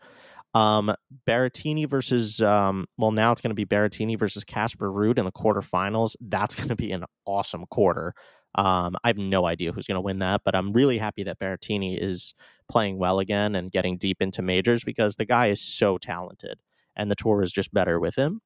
Um, 0.53 0.95
Berrettini 1.27 1.87
versus 1.87 2.41
um, 2.41 2.87
well, 2.97 3.11
now 3.11 3.31
it's 3.31 3.41
going 3.41 3.51
to 3.51 3.55
be 3.55 3.65
Berrettini 3.65 4.17
versus 4.17 4.43
Casper 4.43 4.91
Ruud 4.91 5.19
in 5.19 5.25
the 5.25 5.31
quarterfinals. 5.31 6.15
That's 6.19 6.55
going 6.55 6.69
to 6.69 6.75
be 6.75 6.91
an 6.91 7.05
awesome 7.25 7.65
quarter. 7.69 8.15
Um, 8.55 8.95
I 9.03 9.09
have 9.09 9.17
no 9.17 9.45
idea 9.45 9.71
who's 9.71 9.85
going 9.85 9.95
to 9.97 10.01
win 10.01 10.19
that, 10.19 10.41
but 10.43 10.55
I'm 10.55 10.73
really 10.73 10.97
happy 10.97 11.23
that 11.23 11.39
Berrettini 11.39 11.97
is 12.01 12.33
playing 12.69 12.97
well 12.97 13.19
again 13.19 13.55
and 13.55 13.71
getting 13.71 13.97
deep 13.97 14.21
into 14.21 14.41
majors 14.41 14.83
because 14.83 15.15
the 15.15 15.25
guy 15.25 15.47
is 15.47 15.61
so 15.61 15.97
talented, 15.97 16.59
and 16.95 17.11
the 17.11 17.15
tour 17.15 17.41
is 17.41 17.51
just 17.51 17.73
better 17.73 17.99
with 17.99 18.15
him. 18.15 18.41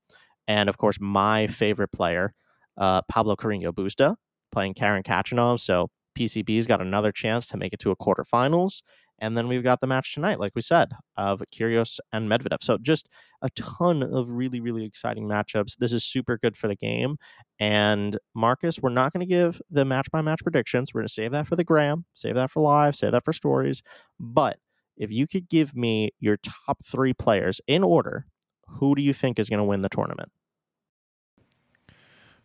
And 0.48 0.70
of 0.70 0.78
course, 0.78 0.98
my 1.00 1.48
favorite 1.48 1.92
player, 1.92 2.34
uh, 2.78 3.02
Pablo 3.04 3.36
Carreño 3.36 3.72
Busta, 3.72 4.16
playing 4.52 4.74
Karen 4.74 5.04
Khachanov. 5.04 5.60
So 5.60 5.90
PCB's 6.18 6.68
got 6.68 6.82
another 6.82 7.12
chance 7.12 7.48
to 7.48 7.58
make 7.58 7.74
it 7.74 7.80
to 7.80 7.92
a 7.92 7.96
quarterfinals. 7.96 8.82
And 9.22 9.38
then 9.38 9.48
we've 9.48 9.64
got 9.64 9.80
the 9.80 9.88
match 9.88 10.14
tonight, 10.14 10.40
like 10.40 10.54
we 10.56 10.62
said, 10.62 10.92
of 11.16 11.42
Kyrgios 11.54 12.00
and 12.12 12.30
Medvedev. 12.30 12.62
So 12.62 12.78
just 12.80 13.08
a 13.42 13.50
ton 13.52 14.04
of 14.04 14.30
really, 14.30 14.60
really 14.60 14.84
exciting 14.84 15.28
matchups. 15.28 15.78
This 15.78 15.94
is 15.94 16.04
super 16.04 16.38
good 16.38 16.58
for 16.58 16.68
the 16.68 16.76
game. 16.76 17.18
And 17.60 18.18
Marcus, 18.34 18.80
we're 18.80 18.90
not 18.90 19.14
going 19.14 19.22
to 19.22 19.32
give 19.32 19.62
the 19.70 19.86
match 19.86 20.10
by 20.12 20.22
match 20.22 20.42
predictions. 20.44 20.94
We're 20.94 21.02
going 21.02 21.08
to 21.08 21.14
save 21.14 21.32
that 21.32 21.48
for 21.48 21.56
the 21.56 21.64
gram, 21.64 22.06
save 22.14 22.36
that 22.36 22.52
for 22.52 22.62
live, 22.62 22.96
save 22.96 23.12
that 23.12 23.24
for 23.24 23.32
stories. 23.32 23.84
But 24.20 24.58
if 24.98 25.12
you 25.12 25.28
could 25.28 25.48
give 25.48 25.76
me 25.76 26.10
your 26.20 26.38
top 26.38 26.84
three 26.84 27.14
players 27.14 27.62
in 27.68 27.84
order, 27.84 28.26
who 28.68 28.96
do 28.96 29.02
you 29.02 29.14
think 29.14 29.40
is 29.40 29.50
going 29.50 29.60
to 29.60 29.64
win 29.64 29.82
the 29.82 29.90
tournament? 29.90 30.32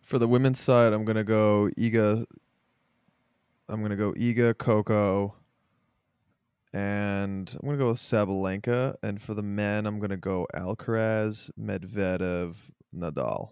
For 0.07 0.19
the 0.19 0.29
women's 0.29 0.61
side, 0.61 0.93
I'm 0.93 1.05
gonna 1.05 1.25
go 1.25 1.69
Iga. 1.77 2.27
I'm 3.69 3.83
gonna 3.83 3.97
go 3.97 4.13
Iga, 4.13 4.57
Coco, 4.57 5.35
and 6.77 7.57
I'm 7.61 7.67
gonna 7.67 7.79
go 7.79 7.89
with 7.89 7.99
Sabalenka. 7.99 8.97
And 9.03 9.21
for 9.21 9.35
the 9.35 9.43
men, 9.43 9.87
I'm 9.87 9.99
gonna 9.99 10.17
go 10.17 10.47
Alcaraz, 10.55 11.51
Medvedev, 11.59 12.57
Nadal. 12.95 13.51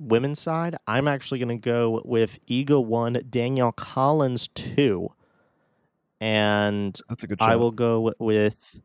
Women's 0.00 0.40
side, 0.40 0.76
I'm 0.88 1.06
actually 1.06 1.38
going 1.38 1.60
to 1.60 1.68
go 1.68 2.02
with 2.04 2.44
Iga 2.46 2.84
1, 2.84 3.20
Danielle 3.30 3.70
Collins 3.70 4.48
2. 4.48 5.08
And 6.20 7.00
That's 7.08 7.22
a 7.22 7.26
good. 7.28 7.40
I 7.40 7.54
will 7.54 7.70
go 7.70 8.12
with 8.18 8.80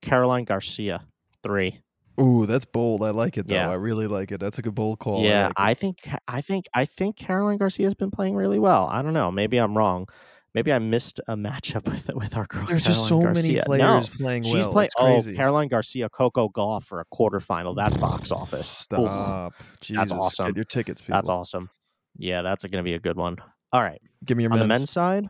Caroline 0.00 0.44
Garcia 0.44 1.02
three. 1.42 1.80
Ooh, 2.20 2.46
that's 2.46 2.64
bold. 2.64 3.02
I 3.02 3.10
like 3.10 3.36
it 3.36 3.48
though. 3.48 3.54
Yeah. 3.54 3.70
I 3.70 3.74
really 3.74 4.06
like 4.06 4.30
it. 4.30 4.38
That's 4.38 4.58
a 4.58 4.62
good 4.62 4.74
bold 4.74 4.98
call. 4.98 5.24
yeah, 5.24 5.50
I, 5.56 5.68
like. 5.68 5.70
I 5.70 5.74
think 5.74 5.98
I 6.28 6.40
think 6.40 6.66
I 6.74 6.84
think 6.84 7.16
Caroline 7.16 7.56
Garcia 7.56 7.86
has 7.86 7.94
been 7.94 8.10
playing 8.10 8.36
really 8.36 8.58
well. 8.58 8.88
I 8.90 9.02
don't 9.02 9.14
know. 9.14 9.32
Maybe 9.32 9.56
I'm 9.56 9.76
wrong. 9.76 10.06
Maybe 10.54 10.72
I 10.72 10.78
missed 10.78 11.20
a 11.26 11.36
matchup 11.36 11.84
with 11.90 12.14
with 12.14 12.36
our 12.36 12.46
girl. 12.46 12.64
There's 12.66 12.84
just 12.84 13.08
so 13.08 13.20
Caroline 13.20 13.34
many 13.34 13.60
players 13.60 13.80
No, 14.20 14.24
playing 14.24 14.42
she's 14.44 14.54
well. 14.54 14.72
playing. 14.72 14.90
Oh. 14.98 15.22
Caroline 15.34 15.68
Garcia, 15.68 16.08
Coco 16.08 16.48
Gauff 16.48 16.84
for 16.84 17.00
a 17.00 17.04
quarterfinal. 17.12 17.74
That's 17.76 17.96
box 17.96 18.30
office. 18.30 18.68
Stop. 18.68 19.52
Jesus. 19.80 20.12
awesome. 20.12 20.46
Get 20.46 20.56
your 20.56 20.64
tickets, 20.64 21.00
people. 21.00 21.14
that's 21.14 21.28
awesome. 21.28 21.70
Yeah, 22.16 22.42
that's 22.42 22.64
going 22.64 22.82
to 22.82 22.88
be 22.88 22.94
a 22.94 23.00
good 23.00 23.16
one. 23.16 23.38
All 23.72 23.82
right. 23.82 24.00
Give 24.24 24.36
me 24.36 24.44
your 24.44 24.52
On 24.52 24.58
the 24.60 24.66
men's. 24.66 24.80
men's 24.82 24.90
side, 24.90 25.26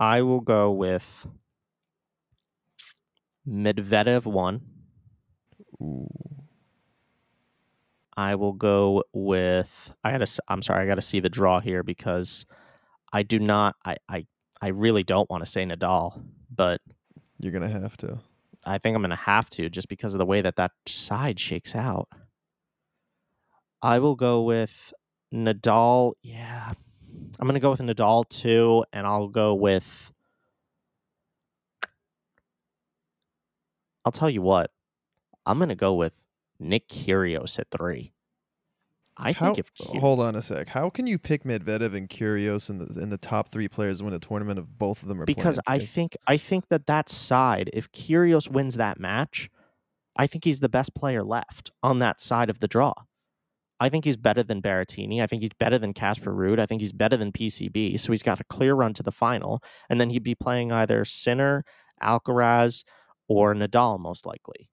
I 0.00 0.22
will 0.22 0.40
go 0.40 0.72
with 0.72 1.26
Medvedev 3.46 4.24
one. 4.24 4.62
Ooh. 5.82 6.08
I 8.16 8.36
will 8.36 8.52
go 8.52 9.02
with 9.12 9.92
I 10.04 10.12
gotta 10.12 10.40
I'm 10.48 10.62
sorry, 10.62 10.84
I 10.84 10.86
gotta 10.86 11.02
see 11.02 11.18
the 11.20 11.28
draw 11.28 11.58
here 11.60 11.82
because 11.82 12.46
I 13.12 13.24
do 13.24 13.38
not 13.40 13.74
I 13.84 13.96
I, 14.08 14.26
I 14.62 14.68
really 14.68 15.04
don't 15.04 15.30
want 15.30 15.44
to 15.44 15.50
say 15.50 15.64
Nadal, 15.64 16.22
but 16.54 16.80
You're 17.40 17.52
gonna 17.52 17.70
have 17.70 17.96
to. 17.98 18.20
I 18.66 18.78
think 18.78 18.96
I'm 18.96 19.02
gonna 19.02 19.16
have 19.16 19.50
to 19.50 19.70
just 19.70 19.88
because 19.88 20.14
of 20.14 20.18
the 20.18 20.26
way 20.26 20.42
that 20.42 20.56
that 20.56 20.72
side 20.86 21.40
shakes 21.40 21.76
out. 21.76 22.08
I 23.82 24.00
will 24.00 24.16
go 24.16 24.42
with 24.42 24.94
Nadal. 25.34 26.14
Yeah, 26.22 26.72
I'm 27.40 27.48
gonna 27.48 27.60
go 27.60 27.70
with 27.72 27.80
Nadal 27.80 28.28
too, 28.28 28.84
and 28.92 29.06
I'll 29.06 29.28
go 29.28 29.54
with. 29.54 30.12
I'll 34.06 34.12
tell 34.12 34.30
you 34.30 34.42
what, 34.42 34.72
I'm 35.46 35.60
gonna 35.60 35.76
go 35.76 35.94
with 35.94 36.20
Nick 36.60 36.88
Kyrgios 36.88 37.60
at 37.60 37.68
three. 37.72 38.13
I 39.16 39.32
How, 39.32 39.54
think 39.54 39.58
if 39.58 39.72
Kyr- 39.74 40.00
hold 40.00 40.20
on 40.20 40.34
a 40.34 40.42
sec. 40.42 40.68
How 40.68 40.90
can 40.90 41.06
you 41.06 41.18
pick 41.18 41.44
Medvedev 41.44 41.94
and 41.94 42.08
Kyrgios 42.08 42.68
in 42.68 42.78
the 42.78 43.00
in 43.00 43.10
the 43.10 43.18
top 43.18 43.48
three 43.50 43.68
players 43.68 43.98
to 43.98 44.04
win 44.04 44.14
a 44.14 44.18
tournament 44.18 44.58
if 44.58 44.66
both 44.66 45.02
of 45.02 45.08
them 45.08 45.20
are 45.20 45.24
because 45.24 45.58
I 45.66 45.78
playing? 45.78 45.80
Jake? 45.80 45.90
think 45.90 46.16
I 46.26 46.36
think 46.36 46.68
that 46.68 46.86
that 46.86 47.08
side, 47.08 47.70
if 47.72 47.90
Kyrgios 47.92 48.48
wins 48.48 48.74
that 48.76 48.98
match, 48.98 49.50
I 50.16 50.26
think 50.26 50.44
he's 50.44 50.60
the 50.60 50.68
best 50.68 50.94
player 50.94 51.22
left 51.22 51.70
on 51.82 52.00
that 52.00 52.20
side 52.20 52.50
of 52.50 52.60
the 52.60 52.68
draw. 52.68 52.94
I 53.80 53.88
think 53.88 54.04
he's 54.04 54.16
better 54.16 54.42
than 54.42 54.62
Berrettini. 54.62 55.20
I 55.20 55.26
think 55.26 55.42
he's 55.42 55.50
better 55.58 55.78
than 55.78 55.92
Casper 55.92 56.32
Ruud. 56.32 56.58
I 56.58 56.66
think 56.66 56.80
he's 56.80 56.92
better 56.92 57.16
than 57.16 57.32
PCB. 57.32 57.98
So 57.98 58.12
he's 58.12 58.22
got 58.22 58.40
a 58.40 58.44
clear 58.44 58.74
run 58.74 58.94
to 58.94 59.02
the 59.02 59.12
final, 59.12 59.62
and 59.90 60.00
then 60.00 60.10
he'd 60.10 60.22
be 60.22 60.34
playing 60.34 60.72
either 60.72 61.04
Sinner, 61.04 61.64
Alcaraz, 62.02 62.84
or 63.28 63.54
Nadal 63.54 63.98
most 63.98 64.26
likely. 64.26 64.70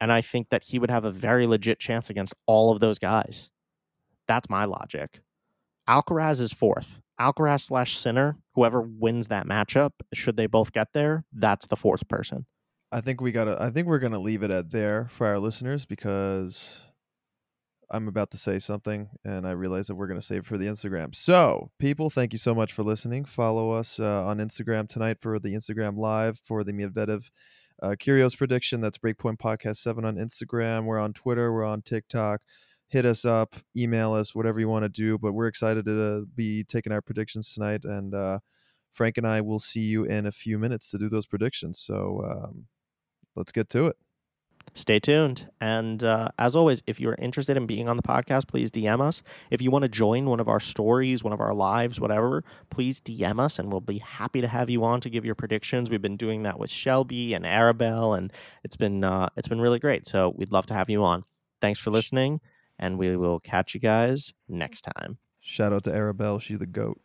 And 0.00 0.10
I 0.10 0.22
think 0.22 0.48
that 0.48 0.62
he 0.64 0.78
would 0.78 0.90
have 0.90 1.04
a 1.04 1.10
very 1.10 1.46
legit 1.46 1.78
chance 1.78 2.08
against 2.08 2.34
all 2.46 2.72
of 2.72 2.80
those 2.80 2.98
guys. 2.98 3.50
That's 4.30 4.48
my 4.48 4.64
logic. 4.64 5.22
Alcaraz 5.88 6.40
is 6.40 6.52
fourth. 6.52 7.00
Alcaraz 7.20 7.62
slash 7.62 7.98
Sinner, 7.98 8.36
whoever 8.54 8.80
wins 8.80 9.26
that 9.26 9.44
matchup, 9.44 9.90
should 10.14 10.36
they 10.36 10.46
both 10.46 10.72
get 10.72 10.92
there, 10.92 11.24
that's 11.32 11.66
the 11.66 11.74
fourth 11.74 12.06
person. 12.06 12.46
I 12.92 13.00
think 13.00 13.20
we 13.20 13.32
gotta. 13.32 13.60
I 13.60 13.70
think 13.70 13.88
we're 13.88 13.98
gonna 13.98 14.20
leave 14.20 14.44
it 14.44 14.52
at 14.52 14.70
there 14.70 15.08
for 15.10 15.26
our 15.26 15.40
listeners 15.40 15.84
because 15.84 16.80
I'm 17.90 18.06
about 18.06 18.30
to 18.30 18.38
say 18.38 18.60
something 18.60 19.08
and 19.24 19.48
I 19.48 19.50
realize 19.50 19.88
that 19.88 19.96
we're 19.96 20.06
gonna 20.06 20.22
save 20.22 20.42
it 20.42 20.46
for 20.46 20.56
the 20.56 20.66
Instagram. 20.66 21.12
So, 21.12 21.72
people, 21.80 22.08
thank 22.08 22.32
you 22.32 22.38
so 22.38 22.54
much 22.54 22.72
for 22.72 22.84
listening. 22.84 23.24
Follow 23.24 23.72
us 23.72 23.98
uh, 23.98 24.24
on 24.26 24.38
Instagram 24.38 24.88
tonight 24.88 25.16
for 25.20 25.40
the 25.40 25.54
Instagram 25.54 25.96
live 25.96 26.38
for 26.38 26.62
the 26.62 26.72
Medvedev 26.72 27.30
uh, 27.82 27.96
Kyrgios 27.98 28.38
prediction. 28.38 28.80
That's 28.80 28.98
Breakpoint 28.98 29.38
Podcast 29.38 29.78
Seven 29.78 30.04
on 30.04 30.18
Instagram. 30.18 30.84
We're 30.84 31.00
on 31.00 31.14
Twitter. 31.14 31.52
We're 31.52 31.64
on 31.64 31.82
TikTok. 31.82 32.42
Hit 32.90 33.06
us 33.06 33.24
up, 33.24 33.56
email 33.76 34.12
us, 34.12 34.34
whatever 34.34 34.60
you 34.60 34.68
want 34.68 34.84
to 34.84 34.88
do. 34.88 35.16
But 35.18 35.32
we're 35.32 35.46
excited 35.46 35.86
to 35.86 36.26
be 36.34 36.64
taking 36.64 36.92
our 36.92 37.02
predictions 37.02 37.54
tonight, 37.54 37.84
and 37.84 38.14
uh, 38.14 38.40
Frank 38.92 39.16
and 39.16 39.26
I 39.26 39.40
will 39.40 39.60
see 39.60 39.80
you 39.80 40.04
in 40.04 40.26
a 40.26 40.32
few 40.32 40.58
minutes 40.58 40.90
to 40.90 40.98
do 40.98 41.08
those 41.08 41.26
predictions. 41.26 41.80
So. 41.80 42.22
Um, 42.24 42.66
let's 43.36 43.52
get 43.52 43.68
to 43.70 43.86
it. 43.86 43.96
Stay 44.74 45.00
tuned. 45.00 45.50
And 45.60 46.04
uh, 46.04 46.28
as 46.38 46.54
always, 46.54 46.82
if 46.86 47.00
you're 47.00 47.16
interested 47.18 47.56
in 47.56 47.66
being 47.66 47.88
on 47.88 47.96
the 47.96 48.02
podcast, 48.02 48.46
please 48.46 48.70
DM 48.70 49.00
us. 49.00 49.22
If 49.50 49.60
you 49.60 49.70
want 49.70 49.82
to 49.82 49.88
join 49.88 50.26
one 50.26 50.38
of 50.38 50.48
our 50.48 50.60
stories, 50.60 51.24
one 51.24 51.32
of 51.32 51.40
our 51.40 51.54
lives, 51.54 51.98
whatever, 51.98 52.44
please 52.68 53.00
DM 53.00 53.40
us 53.40 53.58
and 53.58 53.72
we'll 53.72 53.80
be 53.80 53.98
happy 53.98 54.40
to 54.40 54.46
have 54.46 54.70
you 54.70 54.84
on 54.84 55.00
to 55.00 55.10
give 55.10 55.24
your 55.24 55.34
predictions. 55.34 55.90
We've 55.90 56.02
been 56.02 56.16
doing 56.16 56.44
that 56.44 56.58
with 56.58 56.70
Shelby 56.70 57.34
and 57.34 57.44
Arabelle, 57.44 58.16
and 58.16 58.32
it's 58.62 58.76
been 58.76 59.02
uh, 59.02 59.30
it's 59.36 59.48
been 59.48 59.60
really 59.60 59.80
great. 59.80 60.06
So 60.06 60.34
we'd 60.36 60.52
love 60.52 60.66
to 60.66 60.74
have 60.74 60.88
you 60.88 61.02
on. 61.02 61.24
Thanks 61.60 61.80
for 61.80 61.90
listening, 61.90 62.40
and 62.80 62.98
we 62.98 63.14
will 63.14 63.38
catch 63.38 63.74
you 63.74 63.80
guys 63.80 64.32
next 64.48 64.88
time. 64.96 65.18
Shout 65.38 65.72
out 65.72 65.84
to 65.84 65.90
Arabelle. 65.90 66.40
She's 66.40 66.58
the 66.58 66.66
goat. 66.66 67.00